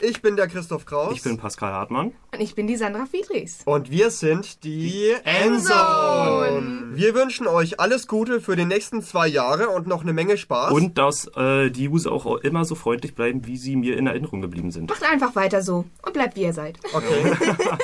Ich 0.00 0.20
bin 0.22 0.34
der 0.34 0.48
Christoph 0.48 0.84
Kraus. 0.84 1.14
Ich 1.14 1.22
bin 1.22 1.38
Pascal 1.38 1.72
Hartmann. 1.72 2.10
Und 2.32 2.40
ich 2.40 2.56
bin 2.56 2.66
die 2.66 2.74
Sandra 2.74 3.06
Friedrichs. 3.06 3.60
Und 3.64 3.92
wir 3.92 4.10
sind 4.10 4.64
die 4.64 5.12
Endzone. 5.22 6.96
Wir 6.96 7.14
wünschen 7.14 7.46
euch 7.46 7.78
alles 7.78 8.08
Gute 8.08 8.40
für 8.40 8.56
die 8.56 8.64
nächsten 8.64 9.02
zwei 9.02 9.28
Jahre 9.28 9.68
und 9.68 9.86
noch 9.86 10.02
eine 10.02 10.12
Menge 10.12 10.36
Spaß. 10.36 10.72
Und 10.72 10.98
dass 10.98 11.28
äh, 11.36 11.70
die 11.70 11.88
User 11.88 12.10
auch 12.10 12.26
immer 12.38 12.64
so 12.64 12.74
freundlich 12.74 13.14
bleiben, 13.14 13.46
wie 13.46 13.56
sie 13.56 13.76
mir 13.76 13.96
in 13.96 14.08
Erinnerung 14.08 14.40
geblieben 14.40 14.72
sind. 14.72 14.90
Macht 14.90 15.04
einfach 15.04 15.36
weiter 15.36 15.62
so 15.62 15.84
und 16.04 16.12
bleibt 16.12 16.34
wie 16.34 16.42
ihr 16.42 16.52
seid. 16.52 16.76
Okay. 16.92 17.36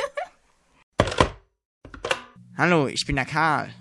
Hallo, 2.57 2.89
ich 2.89 3.07
bin 3.07 3.15
der 3.15 3.25
Karl. 3.25 3.73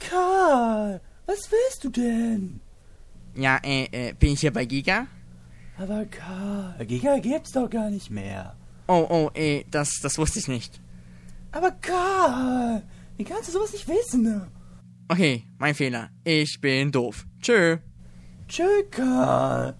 Karl, 0.00 1.00
was 1.26 1.50
willst 1.50 1.84
du 1.84 1.90
denn? 1.90 2.60
Ja, 3.36 3.58
äh, 3.62 3.84
äh, 3.92 4.12
bin 4.14 4.32
ich 4.32 4.40
hier 4.40 4.52
bei 4.52 4.64
Giga? 4.64 5.06
Aber 5.78 6.04
Karl, 6.06 6.84
Giga 6.86 7.18
gibt's 7.18 7.52
doch 7.52 7.70
gar 7.70 7.88
nicht 7.90 8.10
mehr. 8.10 8.56
Oh, 8.88 9.06
oh, 9.08 9.30
eh, 9.34 9.64
das, 9.70 10.00
das 10.02 10.18
wusste 10.18 10.40
ich 10.40 10.48
nicht. 10.48 10.80
Aber 11.52 11.70
Karl, 11.70 12.82
wie 13.16 13.24
kannst 13.24 13.48
du 13.48 13.52
sowas 13.52 13.72
nicht 13.72 13.86
wissen? 13.86 14.50
Okay, 15.08 15.44
mein 15.58 15.74
Fehler. 15.74 16.10
Ich 16.24 16.60
bin 16.60 16.90
doof. 16.90 17.26
Tschö. 17.40 17.78
Tschö, 18.48 18.82
Karl. 18.90 19.76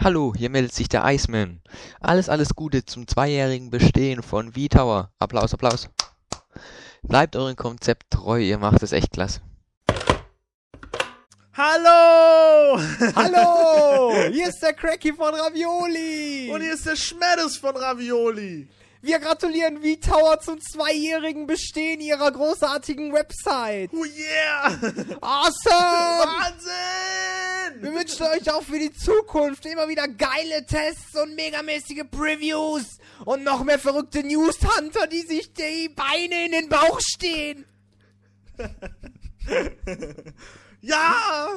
Hallo, 0.00 0.32
hier 0.36 0.48
meldet 0.48 0.72
sich 0.72 0.88
der 0.88 1.04
Iceman. 1.04 1.60
Alles, 2.00 2.28
alles 2.28 2.54
Gute 2.54 2.84
zum 2.84 3.08
zweijährigen 3.08 3.70
Bestehen 3.70 4.22
von 4.22 4.52
V-Tower. 4.52 5.10
Applaus, 5.18 5.54
Applaus. 5.54 5.90
Bleibt 7.02 7.36
eurem 7.36 7.56
Konzept 7.56 8.10
treu, 8.10 8.40
ihr 8.40 8.58
macht 8.58 8.82
es 8.82 8.92
echt 8.92 9.12
klasse. 9.12 9.40
Hallo! 11.54 12.78
Hallo! 13.16 14.12
Hier 14.30 14.48
ist 14.48 14.60
der 14.60 14.72
Cracky 14.72 15.12
von 15.12 15.34
Ravioli! 15.34 16.50
Und 16.52 16.60
hier 16.60 16.74
ist 16.74 16.86
der 16.86 16.96
Schmettes 16.96 17.56
von 17.56 17.76
Ravioli! 17.76 18.68
Wir 19.00 19.20
gratulieren 19.20 19.80
V-Tower 19.80 20.40
zum 20.40 20.60
zweijährigen 20.60 21.46
Bestehen 21.46 22.00
ihrer 22.00 22.32
großartigen 22.32 23.12
Website! 23.12 23.90
Oh 23.92 24.04
yeah! 24.04 24.66
Awesome! 25.20 26.26
Wahnsinn! 26.26 27.82
Wir 27.82 27.94
wünschen 27.94 28.26
euch 28.26 28.50
auch 28.50 28.62
für 28.62 28.80
die 28.80 28.92
Zukunft 28.92 29.66
immer 29.66 29.88
wieder 29.88 30.08
geile 30.08 30.66
Tests 30.66 31.14
und 31.14 31.36
megamäßige 31.36 32.02
Previews 32.10 32.98
und 33.24 33.44
noch 33.44 33.62
mehr 33.62 33.78
verrückte 33.78 34.24
News-Hunter, 34.24 35.06
die 35.06 35.22
sich 35.22 35.52
die 35.52 35.90
Beine 35.90 36.46
in 36.46 36.52
den 36.52 36.68
Bauch 36.68 36.98
stehen! 37.00 37.66
Ja! 40.80 41.48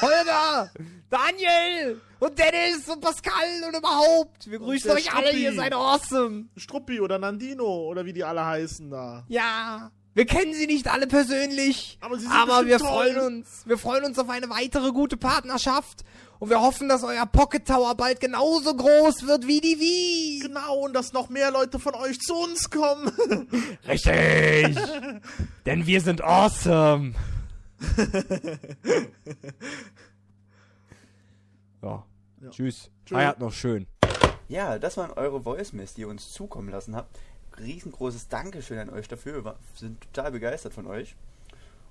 Holger! 0.00 0.70
Daniel! 1.10 2.00
Und 2.20 2.38
Dennis 2.38 2.88
und 2.88 3.00
Pascal 3.00 3.64
und 3.68 3.76
überhaupt! 3.76 4.50
Wir 4.50 4.58
grüßen 4.58 4.90
euch 4.92 5.12
alle, 5.12 5.26
Struppi. 5.28 5.42
ihr 5.42 5.54
seid 5.54 5.74
awesome! 5.74 6.44
Struppi 6.56 7.00
oder 7.00 7.18
Nandino 7.18 7.66
oder 7.88 8.04
wie 8.04 8.12
die 8.12 8.24
alle 8.24 8.44
heißen 8.44 8.90
da. 8.90 9.24
Ja! 9.28 9.90
Wir 10.14 10.26
kennen 10.26 10.54
sie 10.54 10.68
nicht 10.68 10.86
alle 10.86 11.08
persönlich, 11.08 11.98
Aber 12.00 12.16
sie 12.16 12.22
sind 12.22 12.32
aber 12.32 12.64
wir 12.66 12.78
toll. 12.78 12.88
freuen 12.88 13.18
uns. 13.18 13.62
Wir 13.66 13.76
freuen 13.76 14.04
uns 14.04 14.16
auf 14.20 14.30
eine 14.30 14.48
weitere 14.48 14.92
gute 14.92 15.16
Partnerschaft 15.16 16.04
und 16.38 16.50
wir 16.50 16.60
hoffen, 16.60 16.88
dass 16.88 17.02
euer 17.02 17.26
Pocket 17.26 17.66
Tower 17.66 17.96
bald 17.96 18.20
genauso 18.20 18.76
groß 18.76 19.26
wird 19.26 19.48
wie 19.48 19.60
die 19.60 19.80
Wii. 19.80 20.38
Genau, 20.46 20.76
und 20.84 20.92
dass 20.92 21.12
noch 21.12 21.30
mehr 21.30 21.50
Leute 21.50 21.80
von 21.80 21.96
euch 21.96 22.20
zu 22.20 22.32
uns 22.34 22.70
kommen. 22.70 23.10
Richtig! 23.88 24.78
Denn 25.66 25.84
wir 25.84 26.00
sind 26.00 26.22
awesome! 26.22 27.14
Ja. 31.82 32.04
Tschüss. 32.50 32.90
Tschö. 33.06 33.14
Feiert 33.14 33.40
noch 33.40 33.52
schön. 33.52 33.86
Ja, 34.48 34.78
das 34.78 34.96
waren 34.96 35.10
eure 35.12 35.44
Voicemails, 35.44 35.94
die 35.94 36.02
ihr 36.02 36.08
uns 36.08 36.32
zukommen 36.32 36.68
lassen 36.68 36.94
habt. 36.94 37.18
Riesengroßes 37.58 38.28
Dankeschön 38.28 38.78
an 38.78 38.90
euch 38.90 39.08
dafür. 39.08 39.44
Wir 39.44 39.56
sind 39.74 40.00
total 40.00 40.32
begeistert 40.32 40.74
von 40.74 40.86
euch. 40.86 41.16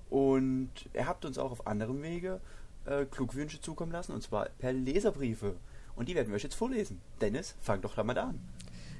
Und 0.10 0.69
ihr 0.93 1.08
habt 1.08 1.25
uns 1.25 1.38
auch 1.38 1.51
auf 1.51 1.65
anderem 1.65 2.03
Wege 2.03 2.39
äh, 2.86 3.06
Glückwünsche 3.06 3.62
zukommen 3.62 3.91
lassen, 3.91 4.12
und 4.12 4.21
zwar 4.21 4.49
per 4.60 4.73
Leserbriefe. 4.73 5.56
Und 5.95 6.10
die 6.10 6.15
werden 6.15 6.29
wir 6.29 6.36
euch 6.36 6.43
jetzt 6.43 6.56
vorlesen. 6.56 7.01
Dennis, 7.21 7.56
fang 7.62 7.82
doch 7.82 7.95
damit 7.95 8.17
an. 8.17 8.39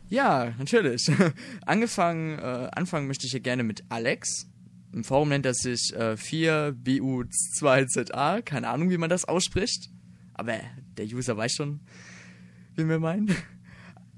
Ja, 0.10 0.53
natürlich. 0.58 1.12
Angefangen, 1.65 2.39
äh, 2.39 2.69
anfangen 2.71 3.08
möchte 3.08 3.25
ich 3.25 3.32
hier 3.32 3.39
gerne 3.39 3.63
mit 3.63 3.84
Alex. 3.89 4.47
Im 4.93 5.03
Forum 5.03 5.29
nennt 5.29 5.45
er 5.45 5.56
sich 5.56 5.93
äh, 5.95 6.13
4BU2ZA. 6.13 8.41
Keine 8.43 8.69
Ahnung, 8.69 8.91
wie 8.91 8.97
man 8.97 9.10
das 9.10 9.25
ausspricht. 9.25 9.89
Aber 10.34 10.60
der 10.97 11.06
User 11.06 11.36
weiß 11.36 11.53
schon, 11.53 11.82
wie 12.75 12.88
wir 12.88 12.99
meinen. 12.99 13.36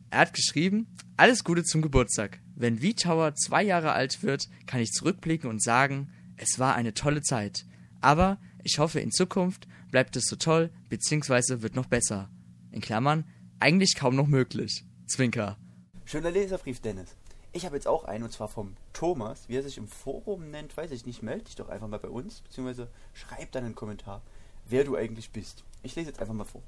Er 0.10 0.20
hat 0.20 0.34
geschrieben, 0.34 0.88
alles 1.18 1.44
Gute 1.44 1.64
zum 1.64 1.82
Geburtstag. 1.82 2.40
Wenn 2.56 2.80
V-Tower 2.80 3.36
zwei 3.36 3.64
Jahre 3.64 3.94
alt 3.94 4.24
wird, 4.24 4.50
kann 4.66 4.80
ich 4.80 4.92
zurückblicken 4.92 5.50
und 5.50 5.62
sagen, 5.62 6.10
es 6.38 6.60
war 6.60 6.76
eine 6.76 6.94
tolle 6.94 7.22
Zeit. 7.22 7.66
Aber 8.00 8.40
ich 8.64 8.80
hoffe, 8.80 9.00
in 9.00 9.12
Zukunft 9.12 9.68
bleibt 9.92 10.16
es 10.16 10.26
so 10.26 10.36
toll, 10.36 10.70
beziehungsweise 10.90 11.62
wird 11.62 11.76
noch 11.76 11.88
besser. 11.88 12.30
In 12.72 12.82
Klammern, 12.82 13.26
eigentlich 13.60 13.96
kaum 13.96 14.16
noch 14.16 14.28
möglich. 14.28 14.86
Zwinker. 15.08 15.58
Schöner 16.06 16.32
Leserbrief, 16.32 16.80
Dennis. 16.80 17.16
Ich 17.56 17.66
habe 17.66 17.78
jetzt 17.78 17.88
auch 17.88 18.04
einen, 18.04 18.26
und 18.26 18.34
zwar 18.34 18.50
vom 18.50 18.76
Thomas. 18.92 19.48
Wie 19.48 19.56
er 19.56 19.64
sich 19.64 19.78
im 19.78 19.88
Forum 19.88 20.52
nennt, 20.52 20.76
weiß 20.76 20.92
ich 20.92 21.06
nicht. 21.06 21.24
Melde 21.24 21.46
dich 21.46 21.56
doch 21.56 21.70
einfach 21.70 21.88
mal 21.88 22.00
bei 22.00 22.10
uns, 22.10 22.42
beziehungsweise 22.42 22.90
schreib 23.14 23.54
dann 23.54 23.64
einen 23.64 23.76
Kommentar, 23.76 24.22
wer 24.66 24.84
du 24.84 24.98
eigentlich 24.98 25.32
bist. 25.32 25.64
Ich 25.82 25.96
lese 25.96 26.10
jetzt 26.10 26.20
einfach 26.20 26.34
mal 26.34 26.44
vor. 26.44 26.62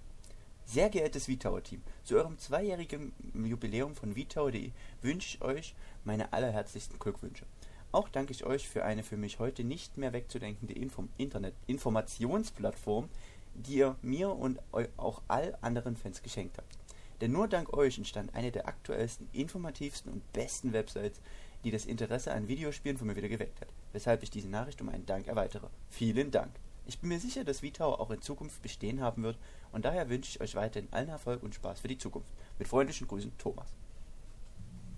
Sehr 0.64 0.90
geehrtes 0.90 1.26
V-Tower-Team, 1.26 1.82
zu 2.06 2.16
eurem 2.16 2.38
zweijährigen 2.38 3.12
Jubiläum 3.34 3.96
von 3.96 4.16
vtower.de 4.16 4.72
wünsche 5.02 5.36
ich 5.36 5.42
euch 5.42 5.76
meine 6.06 6.32
allerherzlichsten 6.32 7.00
Glückwünsche. 7.00 7.46
Auch 7.92 8.08
danke 8.08 8.32
ich 8.32 8.46
euch 8.46 8.70
für 8.70 8.86
eine 8.86 9.04
für 9.04 9.18
mich 9.18 9.40
heute 9.40 9.66
nicht 9.66 9.98
mehr 9.98 10.14
wegzudenkende 10.14 10.74
Inform 10.74 11.10
Internet 11.18 11.56
Informationsplattform, 11.68 13.10
die 13.56 13.80
ihr 13.80 13.98
mir 14.02 14.30
und 14.30 14.62
auch 14.96 15.22
all 15.28 15.58
anderen 15.60 15.98
Fans 15.98 16.22
geschenkt 16.22 16.58
habt. 16.58 16.78
Denn 17.22 17.32
nur 17.32 17.48
dank 17.48 17.74
euch 17.74 17.98
entstand 17.98 18.34
eine 18.36 18.52
der 18.52 18.68
aktuellsten, 18.68 19.28
informativsten 19.34 20.12
und 20.12 20.34
besten 20.34 20.74
Websites, 20.74 21.20
die 21.64 21.72
das 21.72 21.86
Interesse 21.86 22.32
an 22.32 22.48
Videospielen 22.48 22.98
von 22.98 23.08
mir 23.08 23.16
wieder 23.16 23.30
geweckt 23.30 23.60
hat, 23.62 23.70
weshalb 23.92 24.22
ich 24.24 24.30
diese 24.30 24.50
Nachricht 24.50 24.82
um 24.82 24.90
einen 24.90 25.06
Dank 25.06 25.28
erweitere. 25.28 25.68
Vielen 25.90 26.30
Dank. 26.32 26.52
Ich 26.86 27.00
bin 27.00 27.10
mir 27.10 27.20
sicher, 27.20 27.44
dass 27.44 27.60
VTower 27.62 28.00
auch 28.00 28.12
in 28.12 28.22
Zukunft 28.22 28.62
bestehen 28.62 29.02
haben 29.02 29.24
wird 29.24 29.38
und 29.72 29.84
daher 29.84 30.10
wünsche 30.10 30.30
ich 30.30 30.42
euch 30.42 30.56
weiterhin 30.56 30.88
allen 30.92 31.10
Erfolg 31.10 31.44
und 31.44 31.56
Spaß 31.56 31.82
für 31.82 31.88
die 31.90 31.98
Zukunft. 31.98 32.30
Mit 32.60 32.68
freundlichen 32.68 33.08
Grüßen, 33.08 33.32
Thomas. 33.38 33.68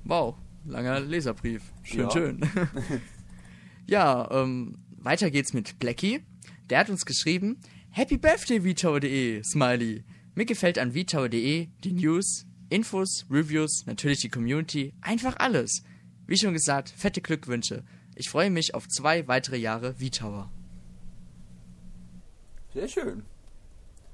Wow, 0.04 0.36
langer 0.66 1.00
Leserbrief. 1.00 1.64
Schön, 1.84 2.00
Ja. 2.02 2.12
schön. 2.12 2.42
ja, 3.88 4.30
ähm, 4.32 4.78
weiter 4.98 5.32
geht's 5.32 5.54
mit 5.54 5.80
Blackie. 5.80 6.24
Der 6.70 6.80
hat 6.80 6.90
uns 6.90 7.06
geschrieben, 7.06 7.60
Happy 7.92 8.18
Birthday 8.18 8.62
VTower.de, 8.62 9.42
Smiley. 9.44 10.04
Mir 10.40 10.46
gefällt 10.46 10.80
an 10.80 10.94
VTower.de 10.94 11.68
die 11.84 11.92
News, 11.92 12.46
Infos, 12.70 13.26
Reviews, 13.30 13.86
natürlich 13.86 14.22
die 14.22 14.30
Community, 14.30 14.94
einfach 15.02 15.36
alles. 15.36 15.84
Wie 16.28 16.38
schon 16.38 16.54
gesagt, 16.54 16.88
fette 16.92 17.20
Glückwünsche. 17.20 17.84
Ich 18.16 18.30
freue 18.30 18.50
mich 18.50 18.74
auf 18.74 18.88
zwei 18.88 19.28
weitere 19.28 19.58
Jahre 19.58 19.96
VTower. 19.96 20.50
Sehr 22.74 22.88
schön. 22.88 23.26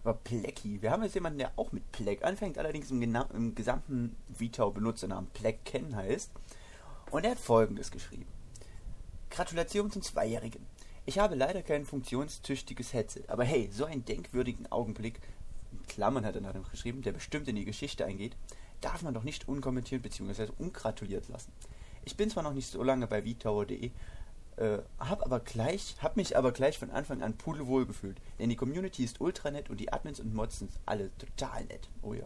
Aber 0.03 0.15
Plecky, 0.15 0.81
wir 0.81 0.89
haben 0.89 1.03
jetzt 1.03 1.13
jemanden, 1.13 1.37
der 1.37 1.51
auch 1.59 1.71
mit 1.71 1.91
Pleck 1.91 2.25
anfängt, 2.25 2.57
allerdings 2.57 2.89
im, 2.89 3.03
im 3.03 3.53
gesamten 3.53 4.15
Vitao-Benutzernamen 4.29 5.29
Pleck 5.29 5.63
kennen 5.63 5.95
heißt. 5.95 6.31
Und 7.11 7.23
er 7.23 7.31
hat 7.33 7.39
folgendes 7.39 7.91
geschrieben. 7.91 8.25
Gratulation 9.29 9.91
zum 9.91 10.01
Zweijährigen. 10.01 10.65
Ich 11.05 11.19
habe 11.19 11.35
leider 11.35 11.61
kein 11.61 11.85
funktionstüchtiges 11.85 12.93
Headset, 12.93 13.25
aber 13.27 13.43
hey, 13.43 13.69
so 13.71 13.85
einen 13.85 14.05
denkwürdigen 14.05 14.71
Augenblick, 14.71 15.19
Klammern 15.85 16.25
hat 16.25 16.35
er 16.35 16.41
dann 16.41 16.65
geschrieben, 16.69 17.01
der 17.01 17.13
bestimmt 17.13 17.47
in 17.47 17.55
die 17.55 17.65
Geschichte 17.65 18.05
eingeht, 18.05 18.35
darf 18.81 19.01
man 19.01 19.13
doch 19.13 19.23
nicht 19.23 19.47
unkommentiert 19.47 20.03
bzw. 20.03 20.47
ungratuliert 20.57 21.27
lassen. 21.27 21.51
Ich 22.03 22.17
bin 22.17 22.29
zwar 22.29 22.43
noch 22.43 22.53
nicht 22.53 22.67
so 22.67 22.83
lange 22.83 23.07
bei 23.07 23.21
vtower.de, 23.21 23.91
äh, 24.57 24.77
hab 24.99 25.25
aber 25.25 25.39
gleich, 25.39 25.95
hab 26.01 26.15
mich 26.15 26.37
aber 26.37 26.51
gleich 26.51 26.77
von 26.77 26.91
Anfang 26.91 27.21
an 27.21 27.37
pudelwohl 27.37 27.85
gefühlt, 27.85 28.21
denn 28.39 28.49
die 28.49 28.55
Community 28.55 29.03
ist 29.03 29.19
ultra 29.19 29.51
nett 29.51 29.69
und 29.69 29.79
die 29.79 29.91
Admins 29.91 30.19
und 30.19 30.33
Mods 30.33 30.59
sind 30.59 30.71
alle 30.85 31.09
total 31.17 31.65
nett. 31.65 31.89
Oh 32.01 32.13
ja. 32.13 32.25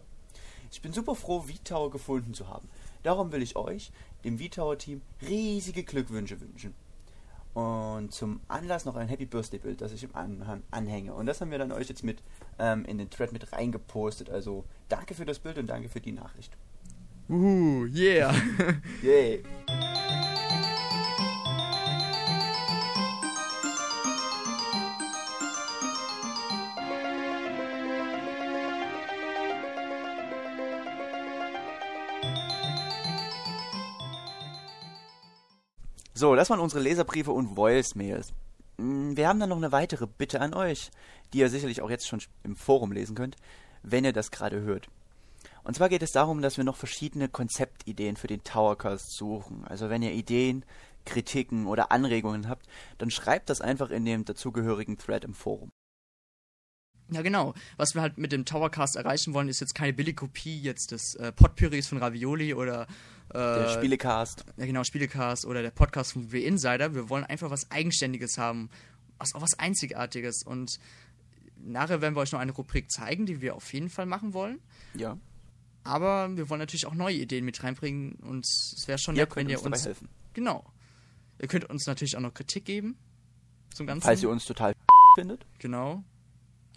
Ich 0.70 0.80
bin 0.82 0.92
super 0.92 1.16
froh, 1.16 1.42
VTower 1.42 1.90
gefunden 1.90 2.34
zu 2.34 2.48
haben. 2.48 2.68
Darum 3.02 3.32
will 3.32 3.42
ich 3.42 3.56
euch, 3.56 3.90
dem 4.24 4.38
VTower-Team, 4.38 5.02
riesige 5.22 5.82
Glückwünsche 5.82 6.40
wünschen. 6.40 6.74
Und 7.54 8.12
zum 8.12 8.40
Anlass 8.48 8.84
noch 8.84 8.96
ein 8.96 9.08
Happy 9.08 9.26
Birthday-Bild, 9.26 9.80
das 9.80 9.92
ich 9.92 10.04
im 10.04 10.14
Anhang 10.14 10.62
anhänge. 10.70 11.14
Und 11.14 11.26
das 11.26 11.40
haben 11.40 11.50
wir 11.50 11.58
dann 11.58 11.72
euch 11.72 11.88
jetzt 11.88 12.04
mit 12.04 12.22
ähm, 12.58 12.84
in 12.84 12.98
den 12.98 13.10
Thread 13.10 13.32
mit 13.32 13.52
reingepostet. 13.52 14.30
Also 14.30 14.64
danke 14.88 15.14
für 15.14 15.24
das 15.24 15.40
Bild 15.40 15.58
und 15.58 15.66
danke 15.66 15.88
für 15.88 16.00
die 16.00 16.12
Nachricht. 16.12 16.56
Uhu, 17.28 17.86
yeah. 17.86 18.34
Yay. 19.02 19.42
So, 36.20 36.34
das 36.34 36.50
waren 36.50 36.60
unsere 36.60 36.82
Leserbriefe 36.82 37.32
und 37.32 37.56
Voicemails. 37.56 38.34
Mm, 38.76 39.16
Wir 39.16 39.26
haben 39.26 39.40
dann 39.40 39.48
noch 39.48 39.56
eine 39.56 39.72
weitere 39.72 40.06
Bitte 40.06 40.42
an 40.42 40.52
euch, 40.52 40.90
die 41.32 41.38
ihr 41.38 41.48
sicherlich 41.48 41.80
auch 41.80 41.88
jetzt 41.88 42.06
schon 42.06 42.20
im 42.42 42.56
Forum 42.56 42.92
lesen 42.92 43.16
könnt, 43.16 43.36
wenn 43.82 44.04
ihr 44.04 44.12
das 44.12 44.30
gerade 44.30 44.60
hört. 44.60 44.88
Und 45.64 45.76
zwar 45.76 45.88
geht 45.88 46.02
es 46.02 46.12
darum, 46.12 46.42
dass 46.42 46.58
wir 46.58 46.64
noch 46.64 46.76
verschiedene 46.76 47.30
Konzeptideen 47.30 48.16
für 48.16 48.26
den 48.26 48.44
Towercast 48.44 49.16
suchen. 49.16 49.64
Also 49.64 49.88
wenn 49.88 50.02
ihr 50.02 50.12
Ideen, 50.12 50.66
Kritiken 51.06 51.66
oder 51.66 51.90
Anregungen 51.90 52.50
habt, 52.50 52.66
dann 52.98 53.10
schreibt 53.10 53.48
das 53.48 53.62
einfach 53.62 53.88
in 53.88 54.04
dem 54.04 54.26
dazugehörigen 54.26 54.98
Thread 54.98 55.24
im 55.24 55.32
Forum. 55.32 55.70
Ja, 57.10 57.22
genau. 57.22 57.54
Was 57.76 57.94
wir 57.94 58.02
halt 58.02 58.18
mit 58.18 58.32
dem 58.32 58.44
Towercast 58.44 58.96
erreichen 58.96 59.34
wollen, 59.34 59.48
ist 59.48 59.60
jetzt 59.60 59.74
keine 59.74 59.92
Billigkopie 59.92 60.60
jetzt 60.60 60.92
des 60.92 61.14
äh, 61.16 61.32
Potpürries 61.32 61.88
von 61.88 61.98
Ravioli 61.98 62.54
oder 62.54 62.82
äh, 63.30 63.34
Der 63.34 63.68
Spielecast. 63.70 64.44
Ja, 64.56 64.66
genau, 64.66 64.84
Spielecast 64.84 65.44
oder 65.44 65.62
der 65.62 65.70
Podcast 65.70 66.12
von 66.12 66.30
W 66.32 66.44
Insider. 66.44 66.94
Wir 66.94 67.08
wollen 67.08 67.24
einfach 67.24 67.50
was 67.50 67.70
Eigenständiges 67.70 68.38
haben, 68.38 68.70
was, 69.18 69.34
auch 69.34 69.42
was 69.42 69.58
Einzigartiges. 69.58 70.42
Und 70.44 70.78
nachher 71.56 72.00
werden 72.00 72.14
wir 72.14 72.20
euch 72.20 72.32
noch 72.32 72.40
eine 72.40 72.52
Rubrik 72.52 72.90
zeigen, 72.90 73.26
die 73.26 73.40
wir 73.40 73.54
auf 73.56 73.72
jeden 73.72 73.90
Fall 73.90 74.06
machen 74.06 74.32
wollen. 74.34 74.60
Ja. 74.94 75.18
Aber 75.82 76.36
wir 76.36 76.48
wollen 76.50 76.58
natürlich 76.60 76.86
auch 76.86 76.94
neue 76.94 77.16
Ideen 77.16 77.44
mit 77.44 77.62
reinbringen 77.62 78.14
und 78.16 78.44
es 78.46 78.84
wäre 78.86 78.98
schon 78.98 79.16
Ihr 79.16 79.22
nett, 79.22 79.30
könnt 79.30 79.46
wenn 79.48 79.50
ihr 79.50 79.56
uns 79.58 79.64
dabei 79.64 79.76
uns. 79.76 79.86
helfen. 79.86 80.08
Genau. 80.34 80.64
Ihr 81.40 81.48
könnt 81.48 81.64
uns 81.70 81.86
natürlich 81.86 82.16
auch 82.16 82.20
noch 82.20 82.34
Kritik 82.34 82.66
geben. 82.66 82.96
Zum 83.74 83.86
Ganzen. 83.86 84.02
Falls 84.04 84.22
ihr 84.22 84.28
uns 84.28 84.44
total 84.44 84.74
findet. 85.14 85.46
Genau. 85.58 86.04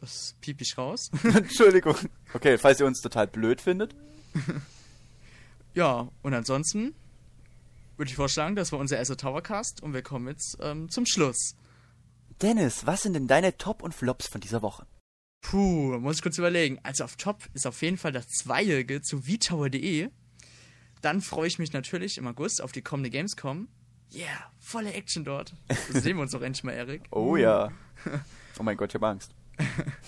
Das 0.03 0.35
piep 0.41 0.59
ich 0.59 0.77
raus. 0.77 1.09
Entschuldigung. 1.23 1.95
Okay, 2.33 2.57
falls 2.57 2.77
ihr 2.81 2.85
uns 2.85 2.99
total 2.99 3.25
blöd 3.25 3.61
findet. 3.61 3.95
Ja, 5.75 6.07
und 6.21 6.35
ansonsten 6.35 6.93
würde 7.97 8.07
ich 8.07 8.15
vorschlagen, 8.15 8.55
das 8.55 8.71
war 8.71 8.77
unser 8.77 8.97
erster 8.97 9.17
Towercast 9.17 9.81
und 9.81 9.95
wir 9.95 10.03
kommen 10.03 10.27
jetzt 10.27 10.55
ähm, 10.61 10.87
zum 10.91 11.07
Schluss. 11.07 11.55
Dennis, 12.43 12.85
was 12.85 13.01
sind 13.01 13.13
denn 13.13 13.27
deine 13.27 13.57
Top 13.57 13.81
und 13.81 13.95
Flops 13.95 14.27
von 14.27 14.39
dieser 14.39 14.61
Woche? 14.61 14.85
Puh, 15.41 15.97
muss 15.97 16.17
ich 16.17 16.21
kurz 16.21 16.37
überlegen. 16.37 16.77
Also 16.83 17.05
auf 17.05 17.15
Top 17.15 17.49
ist 17.55 17.65
auf 17.65 17.81
jeden 17.81 17.97
Fall 17.97 18.11
das 18.11 18.27
Zweijährige 18.27 19.01
zu 19.01 19.23
vtower.de. 19.23 20.11
Dann 21.01 21.21
freue 21.21 21.47
ich 21.47 21.57
mich 21.57 21.73
natürlich 21.73 22.19
im 22.19 22.27
August 22.27 22.61
auf 22.61 22.71
die 22.71 22.83
kommende 22.83 23.09
Gamescom. 23.09 23.67
Yeah, 24.13 24.51
volle 24.59 24.93
Action 24.93 25.23
dort. 25.23 25.55
Sehen 25.89 26.17
wir 26.17 26.21
uns 26.21 26.33
doch 26.33 26.43
endlich 26.43 26.63
mal, 26.63 26.73
Erik. 26.73 27.01
Oh 27.09 27.35
ja. 27.35 27.71
Oh 28.59 28.63
mein 28.63 28.77
Gott, 28.77 28.91
ich 28.91 28.95
habe 28.95 29.07
Angst. 29.07 29.33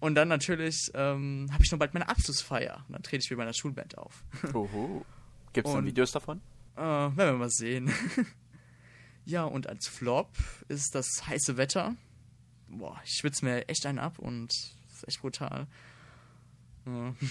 Und 0.00 0.14
dann 0.16 0.28
natürlich 0.28 0.90
ähm, 0.94 1.48
habe 1.52 1.62
ich 1.62 1.70
noch 1.70 1.78
bald 1.78 1.94
meine 1.94 2.08
Abschlussfeier. 2.08 2.84
Und 2.88 2.92
dann 2.92 3.02
trete 3.02 3.22
ich 3.24 3.30
mit 3.30 3.38
meiner 3.38 3.52
Schulband 3.52 3.96
auf. 3.98 4.24
Oho. 4.52 5.04
Gibt 5.52 5.68
es 5.68 5.74
Und- 5.74 5.86
Videos 5.86 6.12
davon? 6.12 6.40
Äh, 6.76 6.80
werden 6.80 7.16
wir 7.16 7.32
mal 7.34 7.50
sehen. 7.50 7.92
ja, 9.24 9.44
und 9.44 9.68
als 9.68 9.86
Flop 9.88 10.30
ist 10.68 10.94
das 10.94 11.26
heiße 11.26 11.56
Wetter. 11.56 11.94
Boah, 12.68 13.00
ich 13.04 13.12
schwitze 13.12 13.44
mir 13.44 13.68
echt 13.68 13.84
einen 13.86 13.98
ab 13.98 14.18
und 14.18 14.48
das 14.88 14.96
ist 14.96 15.08
echt 15.08 15.20
brutal. 15.20 15.66
Ja. 16.86 17.14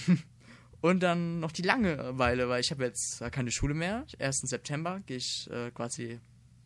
Und 0.80 1.00
dann 1.04 1.38
noch 1.38 1.52
die 1.52 1.62
Langeweile, 1.62 2.48
weil 2.48 2.60
ich 2.60 2.72
habe 2.72 2.82
jetzt 2.82 3.20
äh, 3.20 3.30
keine 3.30 3.52
Schule 3.52 3.72
mehr. 3.72 4.04
1. 4.18 4.40
September 4.40 4.98
gehe 5.06 5.18
ich 5.18 5.48
äh, 5.48 5.70
quasi, 5.70 6.18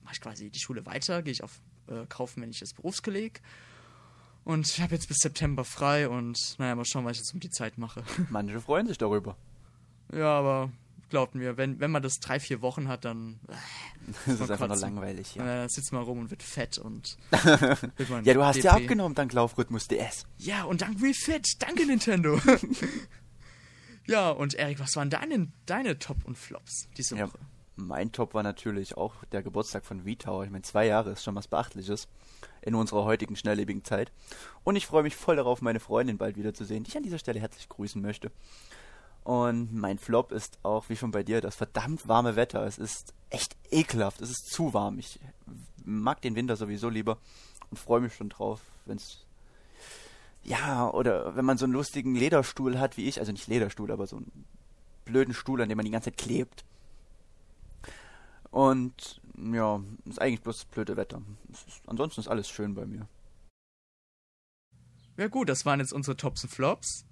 mache 0.04 0.14
ich 0.14 0.20
quasi 0.22 0.48
die 0.48 0.58
Schule 0.58 0.86
weiter, 0.86 1.22
gehe 1.22 1.32
ich 1.32 1.42
auf 1.42 1.60
äh, 1.88 2.06
kaufmännisches 2.08 2.72
Berufskolleg. 2.72 3.42
Und 4.46 4.68
ich 4.68 4.80
habe 4.80 4.94
jetzt 4.94 5.08
bis 5.08 5.18
September 5.18 5.64
frei 5.64 6.08
und 6.08 6.38
naja, 6.58 6.76
mal 6.76 6.84
schauen, 6.84 7.04
was 7.04 7.12
ich 7.16 7.18
jetzt 7.18 7.34
um 7.34 7.40
die 7.40 7.50
Zeit 7.50 7.78
mache. 7.78 8.04
Manche 8.30 8.60
freuen 8.60 8.86
sich 8.86 8.96
darüber. 8.96 9.36
Ja, 10.12 10.38
aber 10.38 10.70
glaubt 11.10 11.34
mir, 11.34 11.56
wenn, 11.56 11.80
wenn 11.80 11.90
man 11.90 12.00
das 12.00 12.20
drei, 12.20 12.38
vier 12.38 12.62
Wochen 12.62 12.86
hat, 12.86 13.04
dann. 13.04 13.40
Äh, 13.48 13.54
Das 14.06 14.34
ist 14.34 14.38
man 14.40 14.50
einfach 14.52 14.68
nur 14.68 14.76
langweilig, 14.76 15.34
ja. 15.34 15.44
Dann 15.44 15.68
sitzt 15.68 15.92
man 15.92 16.04
rum 16.04 16.20
und 16.20 16.30
wird 16.30 16.44
fett 16.44 16.78
und. 16.78 17.18
wird 17.30 18.24
ja, 18.24 18.34
du 18.34 18.44
hast 18.44 18.62
ja 18.62 18.74
DP. 18.76 18.82
abgenommen 18.84 19.16
dank 19.16 19.32
Laufrhythmus 19.32 19.88
DS. 19.88 20.26
Ja, 20.38 20.62
und 20.62 20.80
dank 20.80 21.02
Wii 21.02 21.12
Fit. 21.12 21.60
Danke, 21.60 21.84
Nintendo. 21.84 22.40
ja, 24.06 24.30
und 24.30 24.54
Erik, 24.54 24.78
was 24.78 24.94
waren 24.94 25.10
deine, 25.10 25.48
deine 25.66 25.98
Top 25.98 26.24
und 26.24 26.38
Flops 26.38 26.88
diese 26.96 27.16
Ja, 27.16 27.26
Woche? 27.26 27.38
Mein 27.76 28.12
Top 28.12 28.34
war 28.34 28.42
natürlich 28.42 28.96
auch 28.96 29.12
der 29.32 29.42
Geburtstag 29.42 29.84
von 29.84 30.02
V-Tower. 30.02 30.44
Ich 30.44 30.50
meine, 30.50 30.62
zwei 30.62 30.86
Jahre 30.86 31.10
ist 31.10 31.22
schon 31.22 31.34
was 31.34 31.48
Beachtliches 31.48 32.08
in 32.62 32.74
unserer 32.74 33.04
heutigen 33.04 33.36
schnelllebigen 33.36 33.84
Zeit. 33.84 34.10
Und 34.64 34.76
ich 34.76 34.86
freue 34.86 35.02
mich 35.02 35.14
voll 35.14 35.36
darauf, 35.36 35.62
meine 35.62 35.80
Freundin 35.80 36.18
bald 36.18 36.36
wiederzusehen, 36.36 36.84
die 36.84 36.90
ich 36.90 36.96
an 36.96 37.02
dieser 37.02 37.18
Stelle 37.18 37.40
herzlich 37.40 37.68
grüßen 37.68 38.00
möchte. 38.00 38.30
Und 39.24 39.74
mein 39.74 39.98
Flop 39.98 40.32
ist 40.32 40.58
auch, 40.62 40.88
wie 40.88 40.96
schon 40.96 41.10
bei 41.10 41.22
dir, 41.22 41.40
das 41.40 41.56
verdammt 41.56 42.08
warme 42.08 42.36
Wetter. 42.36 42.64
Es 42.64 42.78
ist 42.78 43.12
echt 43.30 43.56
ekelhaft. 43.70 44.20
Es 44.20 44.30
ist 44.30 44.52
zu 44.52 44.72
warm. 44.72 44.98
Ich 44.98 45.20
mag 45.84 46.20
den 46.22 46.34
Winter 46.34 46.56
sowieso 46.56 46.88
lieber 46.88 47.18
und 47.70 47.78
freue 47.78 48.00
mich 48.00 48.14
schon 48.14 48.28
drauf, 48.28 48.60
wenn 48.84 48.96
es 48.96 49.26
ja, 50.44 50.88
oder 50.90 51.34
wenn 51.34 51.44
man 51.44 51.58
so 51.58 51.64
einen 51.64 51.72
lustigen 51.72 52.14
Lederstuhl 52.14 52.78
hat 52.78 52.96
wie 52.96 53.08
ich, 53.08 53.18
also 53.18 53.32
nicht 53.32 53.48
Lederstuhl, 53.48 53.90
aber 53.90 54.06
so 54.06 54.16
einen 54.16 54.30
blöden 55.04 55.34
Stuhl, 55.34 55.60
an 55.60 55.68
dem 55.68 55.76
man 55.76 55.84
die 55.84 55.90
ganze 55.90 56.10
Zeit 56.10 56.18
klebt. 56.18 56.64
Und 58.50 59.20
ja, 59.52 59.82
ist 60.04 60.20
eigentlich 60.20 60.42
bloß 60.42 60.56
das 60.58 60.64
blöde 60.66 60.96
Wetter. 60.96 61.22
Ist, 61.50 61.82
ansonsten 61.86 62.20
ist 62.20 62.28
alles 62.28 62.48
schön 62.48 62.74
bei 62.74 62.86
mir. 62.86 63.08
Ja, 65.16 65.28
gut, 65.28 65.48
das 65.48 65.64
waren 65.64 65.80
jetzt 65.80 65.92
unsere 65.92 66.16
Tops 66.16 66.44
und 66.44 66.50
Flops. 66.50 67.06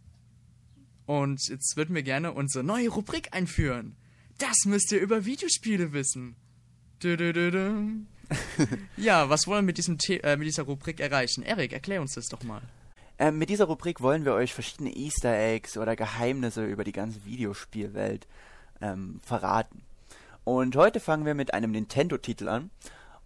Und 1.07 1.49
jetzt 1.49 1.77
würden 1.77 1.94
wir 1.94 2.03
gerne 2.03 2.33
unsere 2.33 2.64
neue 2.64 2.88
Rubrik 2.88 3.35
einführen. 3.35 3.97
Das 4.38 4.57
müsst 4.64 4.90
ihr 4.92 5.01
über 5.01 5.25
Videospiele 5.25 5.92
wissen. 5.92 6.37
-dü 7.01 7.16
-dü 7.16 7.51
-dü. 7.51 8.05
ja, 8.97 9.29
was 9.29 9.47
wollen 9.47 9.64
wir 9.64 9.66
mit, 9.66 9.79
diesem 9.79 9.99
The 10.01 10.20
äh, 10.20 10.37
mit 10.37 10.47
dieser 10.47 10.64
Rubrik 10.64 11.01
erreichen? 11.01 11.42
Erik, 11.42 11.73
erklär 11.73 12.01
uns 12.01 12.14
das 12.14 12.29
doch 12.29 12.42
mal. 12.42 12.62
Ähm, 13.18 13.38
mit 13.38 13.51
dieser 13.51 13.66
Rubrik 13.66 14.01
wollen 14.01 14.25
wir 14.25 14.35
euch 14.35 14.55
verschiedene 14.55 14.94
Easter 14.97 15.37
Eggs 15.38 15.77
oder 15.77 15.94
Geheimnisse 15.94 16.64
über 16.64 16.85
die 16.85 16.92
ganze 16.92 17.25
Videospielwelt 17.25 18.27
ähm, 18.81 19.20
verraten. 19.23 19.83
Und 20.45 20.77
heute 20.77 21.01
fangen 21.01 21.25
wir 21.25 21.35
mit 21.35 21.55
einem 21.55 21.71
Nintendo-Titel 21.73 22.49
an. 22.49 22.71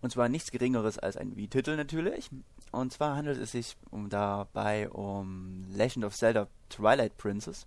Und 0.00 0.12
zwar 0.12 0.28
nichts 0.28 0.52
Geringeres 0.52 0.98
als 0.98 1.16
ein 1.16 1.36
Wii-Titel 1.36 1.76
natürlich. 1.76 2.30
Und 2.70 2.92
zwar 2.92 3.16
handelt 3.16 3.38
es 3.38 3.52
sich 3.52 3.76
um 3.90 4.08
dabei 4.08 4.88
um 4.90 5.66
Legend 5.70 6.04
of 6.04 6.14
Zelda 6.14 6.46
Twilight 6.68 7.16
Princess. 7.16 7.66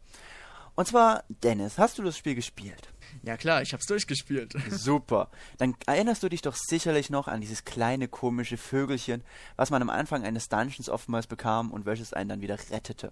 Und 0.75 0.87
zwar, 0.87 1.25
Dennis, 1.43 1.77
hast 1.77 1.97
du 1.97 2.03
das 2.03 2.17
Spiel 2.17 2.35
gespielt? 2.35 2.93
Ja 3.23 3.35
klar, 3.35 3.61
ich 3.61 3.73
hab's 3.73 3.87
durchgespielt. 3.87 4.53
Super. 4.69 5.29
Dann 5.57 5.75
erinnerst 5.85 6.23
du 6.23 6.29
dich 6.29 6.41
doch 6.41 6.55
sicherlich 6.55 7.09
noch 7.09 7.27
an 7.27 7.41
dieses 7.41 7.65
kleine 7.65 8.07
komische 8.07 8.55
Vögelchen, 8.55 9.23
was 9.57 9.69
man 9.69 9.81
am 9.81 9.89
Anfang 9.89 10.23
eines 10.23 10.47
Dungeons 10.47 10.87
oftmals 10.89 11.27
bekam 11.27 11.71
und 11.71 11.85
welches 11.85 12.13
einen 12.13 12.29
dann 12.29 12.41
wieder 12.41 12.57
rettete. 12.69 13.11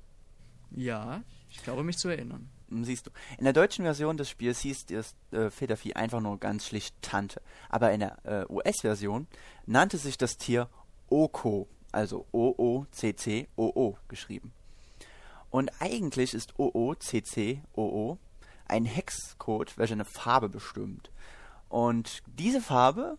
Ja, 0.71 1.21
ich 1.49 1.61
glaube 1.63 1.83
mich 1.83 1.97
zu 1.97 2.07
erinnern. 2.07 2.49
Siehst 2.83 3.07
du, 3.07 3.11
in 3.37 3.43
der 3.43 3.53
deutschen 3.53 3.85
Version 3.85 4.17
des 4.17 4.29
Spiels 4.29 4.59
hieß 4.59 4.85
das 4.87 5.15
äh, 5.31 5.49
Federvieh 5.49 5.93
einfach 5.93 6.21
nur 6.21 6.39
ganz 6.39 6.67
schlicht 6.67 6.95
Tante. 7.01 7.41
Aber 7.69 7.91
in 7.91 8.01
der 8.01 8.17
äh, 8.25 8.45
US-Version 8.51 9.27
nannte 9.65 9.97
sich 9.97 10.17
das 10.17 10.37
Tier 10.37 10.69
Oko, 11.09 11.67
also 11.91 12.25
O-O-C-C-O-O 12.31 13.97
geschrieben. 14.07 14.53
Und 15.49 15.71
eigentlich 15.79 16.33
ist 16.33 16.57
O-O-C-C-O-O 16.59 18.17
ein 18.67 18.85
Hexcode, 18.85 19.77
welcher 19.77 19.93
eine 19.93 20.05
Farbe 20.05 20.49
bestimmt. 20.49 21.11
Und 21.69 22.21
diese 22.27 22.61
Farbe, 22.61 23.17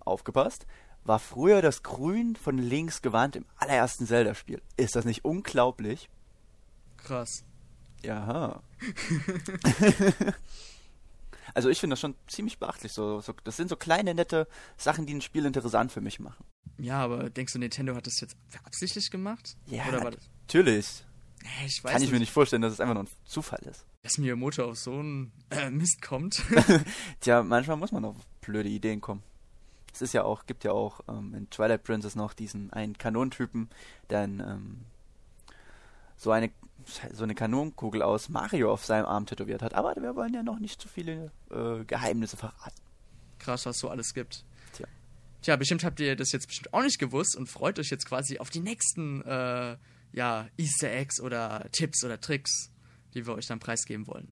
aufgepasst, 0.00 0.66
war 1.04 1.18
früher 1.18 1.62
das 1.62 1.82
Grün 1.82 2.36
von 2.36 2.58
links 2.58 3.00
gewandt 3.00 3.36
im 3.36 3.46
allerersten 3.56 4.06
Zelda-Spiel. 4.06 4.60
Ist 4.76 4.96
das 4.96 5.04
nicht 5.04 5.24
unglaublich? 5.24 6.08
Krass. 6.96 7.44
Ja. 8.02 8.62
also 11.54 11.68
ich 11.68 11.80
finde 11.80 11.94
das 11.94 12.00
schon 12.00 12.14
ziemlich 12.26 12.58
beachtlich. 12.58 12.92
So, 12.92 13.20
so, 13.20 13.34
das 13.44 13.56
sind 13.56 13.68
so 13.68 13.76
kleine, 13.76 14.14
nette 14.14 14.46
Sachen, 14.76 15.06
die 15.06 15.14
ein 15.14 15.20
Spiel 15.20 15.44
interessant 15.44 15.92
für 15.92 16.00
mich 16.00 16.20
machen. 16.20 16.44
Ja, 16.78 17.00
aber 17.00 17.30
denkst 17.30 17.52
du, 17.52 17.58
Nintendo 17.58 17.94
hat 17.94 18.06
das 18.06 18.20
jetzt 18.20 18.36
absichtlich 18.64 19.10
gemacht? 19.10 19.56
Ja, 19.66 19.84
natürlich. 19.90 21.04
Ich 21.66 21.82
Kann 21.82 21.96
ich 21.96 22.02
nicht, 22.02 22.12
mir 22.12 22.18
nicht 22.18 22.32
vorstellen, 22.32 22.62
dass 22.62 22.72
es 22.72 22.80
einfach 22.80 22.94
nur 22.94 23.04
ein 23.04 23.08
Zufall 23.24 23.60
ist. 23.60 23.84
dass 24.02 24.18
Miyamoto 24.18 24.64
auf 24.64 24.78
so 24.78 24.92
einen 24.92 25.32
äh, 25.50 25.70
Mist 25.70 26.02
kommt. 26.02 26.42
Tja, 27.20 27.42
manchmal 27.42 27.76
muss 27.76 27.92
man 27.92 28.04
auf 28.04 28.16
blöde 28.40 28.68
Ideen 28.68 29.00
kommen. 29.00 29.22
Es 29.92 30.02
ist 30.02 30.14
ja 30.14 30.24
auch, 30.24 30.46
gibt 30.46 30.64
ja 30.64 30.72
auch 30.72 31.00
ähm, 31.08 31.34
in 31.34 31.50
Twilight 31.50 31.82
Princess 31.82 32.14
noch 32.14 32.32
diesen 32.32 32.72
einen 32.72 32.96
Kanonentypen, 32.98 33.68
der 34.10 34.20
ein, 34.20 34.40
ähm, 34.40 34.80
so 36.16 36.30
eine 36.30 36.50
so 37.12 37.22
eine 37.22 37.34
Kanonenkugel 37.34 38.02
aus 38.02 38.28
Mario 38.28 38.72
auf 38.72 38.84
seinem 38.84 39.06
Arm 39.06 39.26
tätowiert 39.26 39.62
hat. 39.62 39.74
Aber 39.74 39.94
wir 39.96 40.16
wollen 40.16 40.34
ja 40.34 40.42
noch 40.42 40.58
nicht 40.58 40.80
zu 40.80 40.88
viele 40.88 41.30
äh, 41.50 41.84
Geheimnisse 41.84 42.36
verraten. 42.36 42.80
Krass, 43.38 43.66
was 43.66 43.78
so 43.78 43.88
alles 43.88 44.14
gibt. 44.14 44.44
Tja. 44.72 44.86
Tja, 45.42 45.56
bestimmt 45.56 45.84
habt 45.84 46.00
ihr 46.00 46.16
das 46.16 46.32
jetzt 46.32 46.46
bestimmt 46.46 46.72
auch 46.74 46.82
nicht 46.82 46.98
gewusst 46.98 47.36
und 47.36 47.48
freut 47.48 47.78
euch 47.78 47.90
jetzt 47.90 48.06
quasi 48.06 48.38
auf 48.38 48.50
die 48.50 48.60
nächsten 48.60 49.22
äh, 49.22 49.76
ja, 50.12 50.48
Easter 50.56 50.90
Eggs 50.90 51.20
oder 51.20 51.66
Tipps 51.72 52.04
oder 52.04 52.20
Tricks, 52.20 52.70
die 53.14 53.26
wir 53.26 53.34
euch 53.34 53.46
dann 53.46 53.60
preisgeben 53.60 54.06
wollen. 54.06 54.30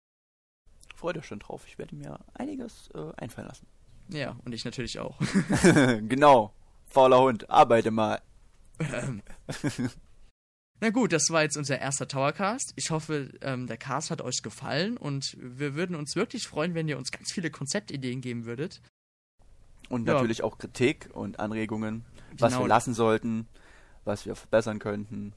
Freut 0.95 1.19
euch 1.19 1.27
schon 1.27 1.39
drauf. 1.39 1.65
Ich 1.67 1.79
werde 1.79 1.95
mir 1.95 2.19
einiges 2.35 2.89
äh, 2.95 3.13
einfallen 3.17 3.49
lassen. 3.49 3.67
Ja, 4.09 4.37
und 4.45 4.55
ich 4.55 4.65
natürlich 4.65 4.99
auch. 4.99 5.19
genau. 6.09 6.53
Fauler 6.87 7.21
Hund, 7.21 7.51
arbeite 7.51 7.91
mal. 7.91 8.23
Na 10.81 10.91
gut, 10.91 11.13
das 11.13 11.31
war 11.31 11.43
jetzt 11.43 11.57
unser 11.57 11.79
erster 11.79 12.07
Towercast. 12.07 12.73
Ich 12.77 12.91
hoffe, 12.91 13.31
ähm, 13.41 13.67
der 13.67 13.79
Cast 13.79 14.11
hat 14.11 14.21
euch 14.21 14.43
gefallen 14.43 14.97
und 14.99 15.37
wir 15.41 15.75
würden 15.75 15.97
uns 15.97 16.17
wirklich 16.17 16.47
freuen, 16.47 16.75
wenn 16.75 16.87
ihr 16.87 16.99
uns 16.99 17.11
ganz 17.11 17.33
viele 17.33 17.51
Konzeptideen 17.51 18.21
geben 18.21 18.45
würdet. 18.45 18.83
Und 19.89 20.07
Ja. 20.07 20.15
natürlich 20.15 20.43
auch 20.43 20.59
Kritik 20.59 21.09
und 21.15 21.41
Anregungen, 21.41 22.05
was 22.39 22.53
Genau. 22.53 22.65
wir 22.65 22.69
lassen 22.69 22.93
sollten, 22.93 23.47
was 24.05 24.27
wir 24.27 24.37
verbessern 24.37 24.79
könnten. 24.79 25.33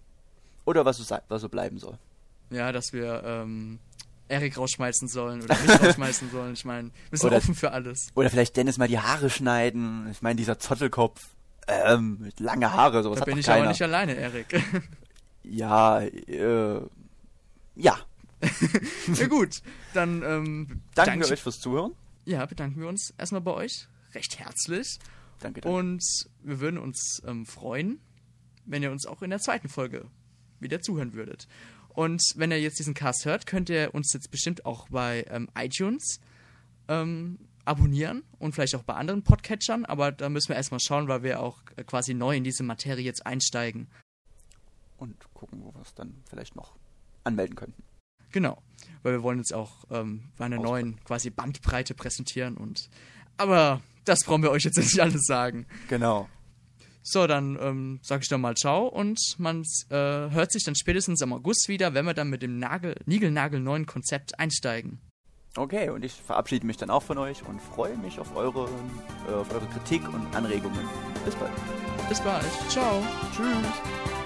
Oder 0.65 0.83
was 0.85 0.97
so, 0.97 1.17
was 1.29 1.41
so 1.41 1.47
bleiben 1.49 1.79
soll. 1.79 1.97
Ja, 2.49 2.71
dass 2.73 2.91
wir 2.91 3.23
ähm, 3.23 3.79
Erik 4.27 4.57
rausschmeißen 4.57 5.07
sollen 5.07 5.41
oder 5.41 5.55
mich 5.57 5.69
rausschmeißen 5.81 6.31
sollen. 6.31 6.53
Ich 6.53 6.65
meine, 6.65 6.91
wir 7.11 7.17
sind 7.17 7.27
Oder- 7.27 7.37
offen 7.37 7.55
für 7.55 7.71
alles. 7.71 8.09
Oder 8.15 8.29
vielleicht 8.29 8.57
Dennis 8.57 8.77
mal 8.77 8.87
die 8.89 8.99
Haare 8.99 9.29
schneiden. 9.29 10.07
Ich 10.11 10.21
meine, 10.21 10.35
dieser 10.35 10.59
Zottelkopf. 10.59 11.27
Ähm, 11.67 12.17
mit 12.19 12.39
lange 12.39 12.73
Haare, 12.73 13.03
sowas 13.03 13.17
Da 13.17 13.21
hat 13.21 13.25
bin 13.27 13.37
ich 13.37 13.45
keiner. 13.45 13.59
aber 13.61 13.69
nicht 13.69 13.81
alleine, 13.83 14.15
Erik. 14.15 14.47
Ja, 15.43 16.01
äh, 16.01 16.81
ja. 17.75 17.99
ja 19.15 19.27
gut, 19.27 19.61
dann 19.93 20.21
ähm, 20.23 20.67
Danke 20.67 20.81
bedanke 20.95 21.25
ich- 21.25 21.31
euch 21.31 21.41
fürs 21.41 21.59
Zuhören. 21.59 21.93
Ja, 22.25 22.45
bedanken 22.45 22.79
wir 22.79 22.87
uns 22.87 23.13
erstmal 23.17 23.41
bei 23.41 23.53
euch 23.53 23.87
recht 24.13 24.39
herzlich. 24.39 24.99
Danke, 25.39 25.61
danke. 25.61 25.77
Und 25.77 26.03
wir 26.43 26.59
würden 26.59 26.77
uns 26.77 27.21
ähm, 27.25 27.45
freuen, 27.45 27.99
wenn 28.65 28.83
ihr 28.83 28.91
uns 28.91 29.05
auch 29.05 29.21
in 29.21 29.29
der 29.29 29.39
zweiten 29.39 29.69
Folge 29.69 30.05
wieder 30.59 30.81
zuhören 30.81 31.13
würdet. 31.13 31.47
Und 31.89 32.21
wenn 32.35 32.51
ihr 32.51 32.61
jetzt 32.61 32.77
diesen 32.79 32.93
Cast 32.93 33.25
hört, 33.25 33.45
könnt 33.45 33.69
ihr 33.69 33.93
uns 33.93 34.13
jetzt 34.13 34.29
bestimmt 34.31 34.65
auch 34.65 34.87
bei 34.89 35.25
ähm, 35.29 35.49
iTunes 35.57 36.19
ähm, 36.87 37.39
abonnieren 37.65 38.23
und 38.37 38.53
vielleicht 38.53 38.75
auch 38.75 38.83
bei 38.83 38.93
anderen 38.93 39.23
Podcatchern, 39.23 39.85
aber 39.85 40.11
da 40.11 40.29
müssen 40.29 40.49
wir 40.49 40.55
erstmal 40.55 40.79
schauen, 40.79 41.07
weil 41.07 41.23
wir 41.23 41.39
auch 41.41 41.61
äh, 41.75 41.83
quasi 41.83 42.13
neu 42.13 42.35
in 42.37 42.43
diese 42.43 42.63
Materie 42.63 43.03
jetzt 43.03 43.25
einsteigen. 43.25 43.87
Und 44.99 45.33
gucken, 45.33 45.63
wo 45.63 45.73
wir 45.73 45.81
es 45.81 45.93
dann 45.93 46.21
vielleicht 46.29 46.55
noch 46.55 46.75
anmelden 47.23 47.55
könnten. 47.55 47.83
Genau, 48.31 48.61
weil 49.01 49.13
wir 49.13 49.23
wollen 49.23 49.39
jetzt 49.39 49.53
auch 49.53 49.85
ähm, 49.89 50.29
bei 50.37 50.45
einer 50.45 50.59
neuen 50.59 51.03
quasi 51.03 51.29
Bandbreite 51.29 51.95
präsentieren 51.95 52.57
und 52.57 52.89
aber 53.37 53.81
das 54.05 54.23
brauchen 54.23 54.43
wir 54.43 54.51
euch 54.51 54.63
jetzt 54.63 54.77
nicht 54.77 54.99
alles 54.99 55.23
sagen. 55.25 55.65
Genau. 55.87 56.29
So, 57.01 57.25
dann 57.25 57.57
ähm, 57.59 57.99
sage 58.03 58.23
ich 58.23 58.29
dann 58.29 58.41
mal 58.41 58.55
Ciao 58.55 58.87
und 58.87 59.19
man 59.37 59.63
äh, 59.89 59.95
hört 59.95 60.51
sich 60.51 60.63
dann 60.63 60.75
spätestens 60.75 61.21
im 61.21 61.33
August 61.33 61.69
wieder, 61.69 61.93
wenn 61.93 62.05
wir 62.05 62.13
dann 62.13 62.29
mit 62.29 62.43
dem 62.43 62.59
Nagel, 62.59 62.95
Nigelnagel 63.05 63.59
neuen 63.59 63.85
Konzept 63.85 64.37
einsteigen. 64.37 64.99
Okay, 65.55 65.89
und 65.89 66.05
ich 66.05 66.13
verabschiede 66.13 66.67
mich 66.67 66.77
dann 66.77 66.91
auch 66.91 67.01
von 67.01 67.17
euch 67.17 67.43
und 67.43 67.59
freue 67.59 67.97
mich 67.97 68.19
auf 68.19 68.35
eure, 68.35 68.69
äh, 69.27 69.33
auf 69.33 69.51
eure 69.51 69.65
Kritik 69.67 70.07
und 70.13 70.35
Anregungen. 70.35 70.87
Bis 71.25 71.35
bald. 71.35 71.51
Bis 72.07 72.21
bald. 72.21 72.45
Ciao. 72.69 73.01
Tschüss. 73.35 74.18